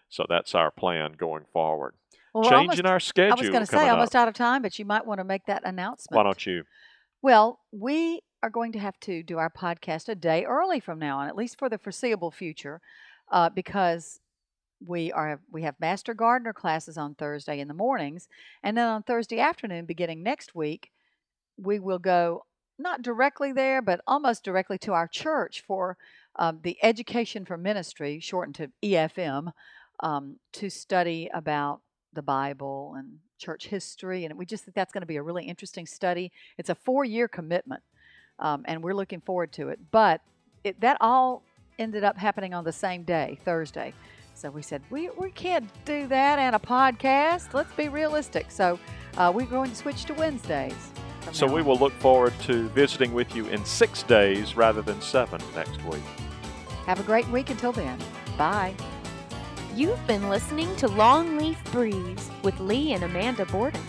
so 0.08 0.24
that's 0.28 0.54
our 0.54 0.70
plan 0.70 1.14
going 1.14 1.44
forward. 1.52 1.94
Well, 2.32 2.44
Changing 2.44 2.58
almost, 2.68 2.84
our 2.86 3.00
schedule. 3.00 3.32
I 3.38 3.40
was 3.40 3.48
going 3.50 3.60
to 3.60 3.66
say 3.66 3.88
almost 3.88 4.14
up. 4.14 4.22
out 4.22 4.28
of 4.28 4.34
time, 4.34 4.62
but 4.62 4.78
you 4.78 4.84
might 4.84 5.04
want 5.06 5.18
to 5.18 5.24
make 5.24 5.46
that 5.46 5.62
announcement. 5.64 6.16
Why 6.16 6.22
don't 6.22 6.46
you? 6.46 6.64
Well, 7.22 7.58
we 7.72 8.20
are 8.46 8.50
going 8.50 8.70
to 8.70 8.78
have 8.78 8.98
to 9.00 9.24
do 9.24 9.38
our 9.38 9.50
podcast 9.50 10.08
a 10.08 10.14
day 10.14 10.44
early 10.44 10.78
from 10.78 11.00
now 11.00 11.18
on, 11.18 11.28
at 11.28 11.34
least 11.34 11.58
for 11.58 11.68
the 11.68 11.78
foreseeable 11.78 12.30
future, 12.30 12.80
uh, 13.32 13.50
because 13.50 14.20
we 14.86 15.10
are 15.10 15.40
we 15.50 15.62
have 15.62 15.74
master 15.80 16.14
gardener 16.14 16.52
classes 16.52 16.96
on 16.96 17.16
Thursday 17.16 17.58
in 17.58 17.66
the 17.66 17.74
mornings, 17.74 18.28
and 18.62 18.76
then 18.76 18.86
on 18.86 19.02
Thursday 19.02 19.40
afternoon, 19.40 19.84
beginning 19.84 20.22
next 20.22 20.54
week, 20.54 20.92
we 21.56 21.80
will 21.80 21.98
go 21.98 22.44
not 22.78 23.02
directly 23.02 23.52
there, 23.52 23.82
but 23.82 24.00
almost 24.06 24.44
directly 24.44 24.78
to 24.78 24.92
our 24.92 25.08
church 25.08 25.64
for 25.66 25.96
um, 26.36 26.60
the 26.62 26.78
Education 26.84 27.44
for 27.44 27.56
Ministry, 27.56 28.20
shortened 28.20 28.54
to 28.56 28.70
EFM, 28.84 29.52
um, 30.00 30.36
to 30.52 30.70
study 30.70 31.28
about 31.34 31.80
the 32.12 32.22
Bible 32.22 32.94
and 32.96 33.18
church 33.38 33.66
history, 33.66 34.24
and 34.24 34.38
we 34.38 34.46
just 34.46 34.64
think 34.64 34.76
that's 34.76 34.92
going 34.92 35.02
to 35.02 35.06
be 35.06 35.16
a 35.16 35.22
really 35.22 35.46
interesting 35.46 35.86
study. 35.86 36.30
It's 36.58 36.70
a 36.70 36.74
four-year 36.76 37.26
commitment, 37.26 37.82
um, 38.38 38.64
and 38.66 38.82
we're 38.82 38.94
looking 38.94 39.20
forward 39.20 39.52
to 39.52 39.68
it. 39.68 39.78
But 39.90 40.20
it, 40.64 40.80
that 40.80 40.96
all 41.00 41.42
ended 41.78 42.04
up 42.04 42.16
happening 42.16 42.54
on 42.54 42.64
the 42.64 42.72
same 42.72 43.02
day, 43.02 43.38
Thursday. 43.44 43.92
So 44.34 44.50
we 44.50 44.62
said 44.62 44.82
we, 44.90 45.08
we 45.18 45.30
can't 45.30 45.66
do 45.84 46.06
that 46.08 46.38
and 46.38 46.54
a 46.54 46.58
podcast. 46.58 47.54
Let's 47.54 47.72
be 47.72 47.88
realistic. 47.88 48.50
So 48.50 48.78
uh, 49.16 49.32
we're 49.34 49.46
going 49.46 49.70
to 49.70 49.76
switch 49.76 50.04
to 50.06 50.14
Wednesdays. 50.14 50.90
So 51.32 51.46
we 51.46 51.60
on. 51.60 51.66
will 51.66 51.78
look 51.78 51.92
forward 51.94 52.34
to 52.42 52.68
visiting 52.68 53.12
with 53.14 53.34
you 53.34 53.46
in 53.46 53.64
six 53.64 54.02
days 54.02 54.56
rather 54.56 54.82
than 54.82 55.00
seven 55.00 55.40
next 55.54 55.82
week. 55.84 56.02
have 56.86 57.00
a 57.00 57.02
great 57.02 57.26
week 57.28 57.50
until 57.50 57.72
then. 57.72 57.98
Bye. 58.36 58.74
You've 59.74 60.06
been 60.06 60.28
listening 60.28 60.74
to 60.76 60.86
Longleaf 60.88 61.56
Breeze 61.72 62.30
with 62.42 62.58
Lee 62.60 62.92
and 62.92 63.04
Amanda 63.04 63.44
Borden. 63.46 63.80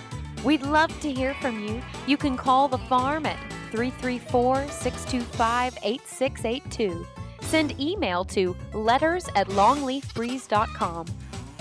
We'd 0.43 0.63
love 0.63 0.97
to 1.01 1.11
hear 1.11 1.33
from 1.35 1.63
you. 1.63 1.81
You 2.07 2.17
can 2.17 2.37
call 2.37 2.67
the 2.67 2.77
farm 2.77 3.25
at 3.25 3.37
334 3.71 4.67
625 4.69 5.77
8682. 5.83 7.05
Send 7.41 7.79
email 7.79 8.25
to 8.25 8.55
letters 8.73 9.27
at 9.35 9.47
longleafbreeze.com. 9.47 11.05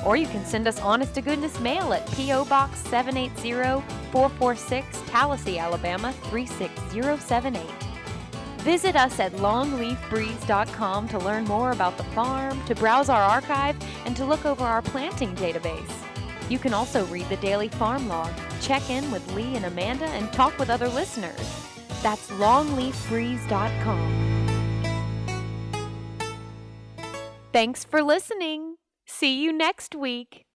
Or 0.05 0.16
you 0.16 0.27
can 0.27 0.45
send 0.45 0.69
us 0.69 0.81
honest 0.81 1.14
to 1.14 1.23
goodness 1.23 1.59
mail 1.61 1.92
at 1.92 2.11
P.O. 2.12 2.45
Box 2.47 2.81
780 2.81 3.83
446 4.12 5.03
Tallassee, 5.07 5.59
Alabama 5.59 6.12
36078. 6.25 7.62
Visit 8.59 8.97
us 8.97 9.21
at 9.21 9.33
longleafbreeze.com 9.35 11.09
to 11.09 11.19
learn 11.19 11.45
more 11.45 11.71
about 11.71 11.97
the 11.97 12.05
farm, 12.05 12.61
to 12.64 12.75
browse 12.75 13.09
our 13.09 13.23
archive, 13.23 13.77
and 14.05 14.16
to 14.16 14.25
look 14.25 14.45
over 14.45 14.64
our 14.64 14.83
planting 14.83 15.35
database. 15.37 15.92
You 16.49 16.59
can 16.59 16.75
also 16.75 17.07
read 17.07 17.29
the 17.29 17.37
daily 17.37 17.69
farm 17.69 18.09
log, 18.09 18.33
check 18.61 18.90
in 18.90 19.09
with 19.12 19.33
Lee 19.35 19.55
and 19.55 19.66
Amanda, 19.66 20.07
and 20.07 20.33
talk 20.33 20.59
with 20.59 20.71
other 20.71 20.88
listeners. 20.88 21.56
That's 22.07 22.31
longleafbreeze.com. 22.31 24.01
Thanks 27.53 27.83
for 27.83 28.01
listening. 28.01 28.77
See 29.07 29.42
you 29.42 29.53
next 29.53 29.97
week. 29.97 30.47